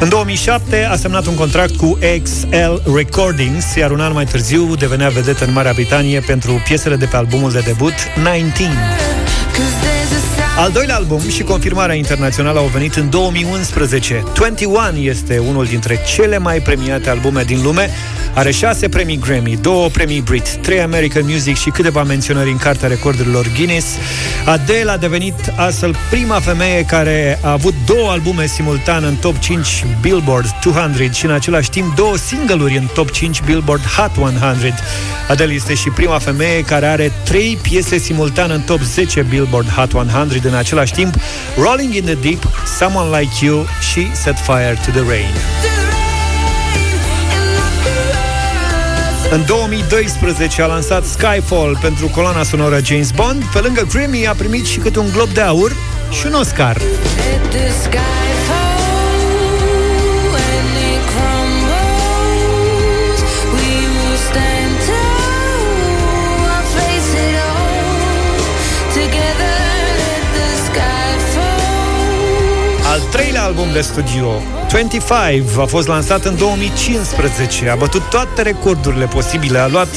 [0.00, 5.08] În 2007 a semnat un contract cu XL Recordings, iar un an mai târziu devenea
[5.08, 8.78] vedetă în Marea Britanie pentru piesele de pe albumul de debut 19.
[10.58, 14.22] Al doilea album și confirmarea internațională au venit în 2011.
[14.34, 17.90] 21 este unul dintre cele mai premiate albume din lume.
[18.34, 22.88] Are șase premii Grammy, două premii Brit, trei American Music și câteva menționări în Cartea
[22.88, 23.86] Recordurilor Guinness.
[24.46, 29.84] Adele a devenit astfel prima femeie care a avut două albume simultan în top 5
[30.00, 34.74] Billboard 200 și în același timp două single-uri în top 5 Billboard Hot 100.
[35.28, 39.92] Adele este și prima femeie care are trei piese simultan în top 10 Billboard Hot
[39.92, 41.14] 100 în același timp
[41.58, 45.34] Rolling in the Deep, Someone Like You și Set Fire to the Rain.
[49.30, 53.44] În 2012 a lansat Skyfall pentru coloana sonoră James Bond.
[53.52, 55.76] Pe lângă Grammy a primit și câte un glob de aur
[56.10, 56.76] și un Oscar.
[73.10, 77.68] Treilea album de studio, 25, a fost lansat în 2015.
[77.68, 79.88] A bătut toate recordurile posibile, a luat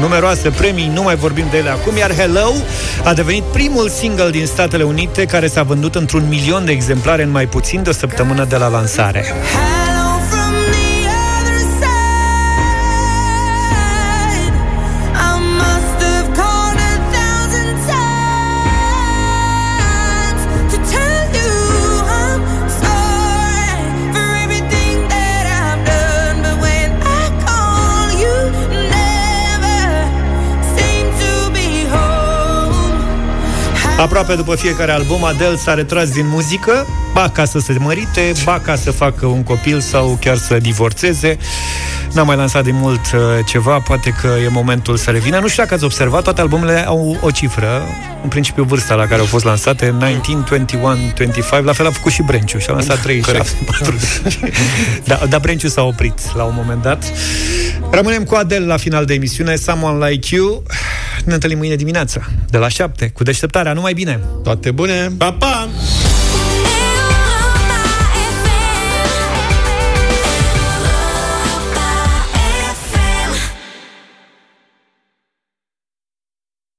[0.00, 2.52] numeroase premii, nu mai vorbim de ele acum, iar Hello
[3.04, 7.30] a devenit primul single din Statele Unite care s-a vândut într-un milion de exemplare în
[7.30, 9.24] mai puțin de o săptămână de la lansare.
[33.98, 38.60] Aproape după fiecare album, Adele s-a retras din muzică, ba ca să se mărite, ba
[38.60, 41.38] ca să facă un copil sau chiar să divorțeze.
[42.14, 45.38] N-a mai lansat de mult uh, ceva, poate că e momentul să revină.
[45.38, 47.82] Nu știu dacă ați observat, toate albumele au o cifră,
[48.22, 50.82] în principiu vârsta la care au fost lansate, 19, 21,
[51.16, 54.38] 25, la fel a făcut și Brenciu și a lansat 37, 40.
[55.08, 57.04] da, dar Brenciu s-a oprit la un moment dat.
[57.90, 60.62] Rămânem cu Adele la final de emisiune, Someone Like You.
[61.24, 62.20] Ne întâlnim mâine dimineața,
[62.50, 63.72] de la 7, cu deșteptarea.
[63.72, 64.20] Numai bine!
[64.42, 65.12] Toate bune!
[65.18, 65.68] Pa, pa!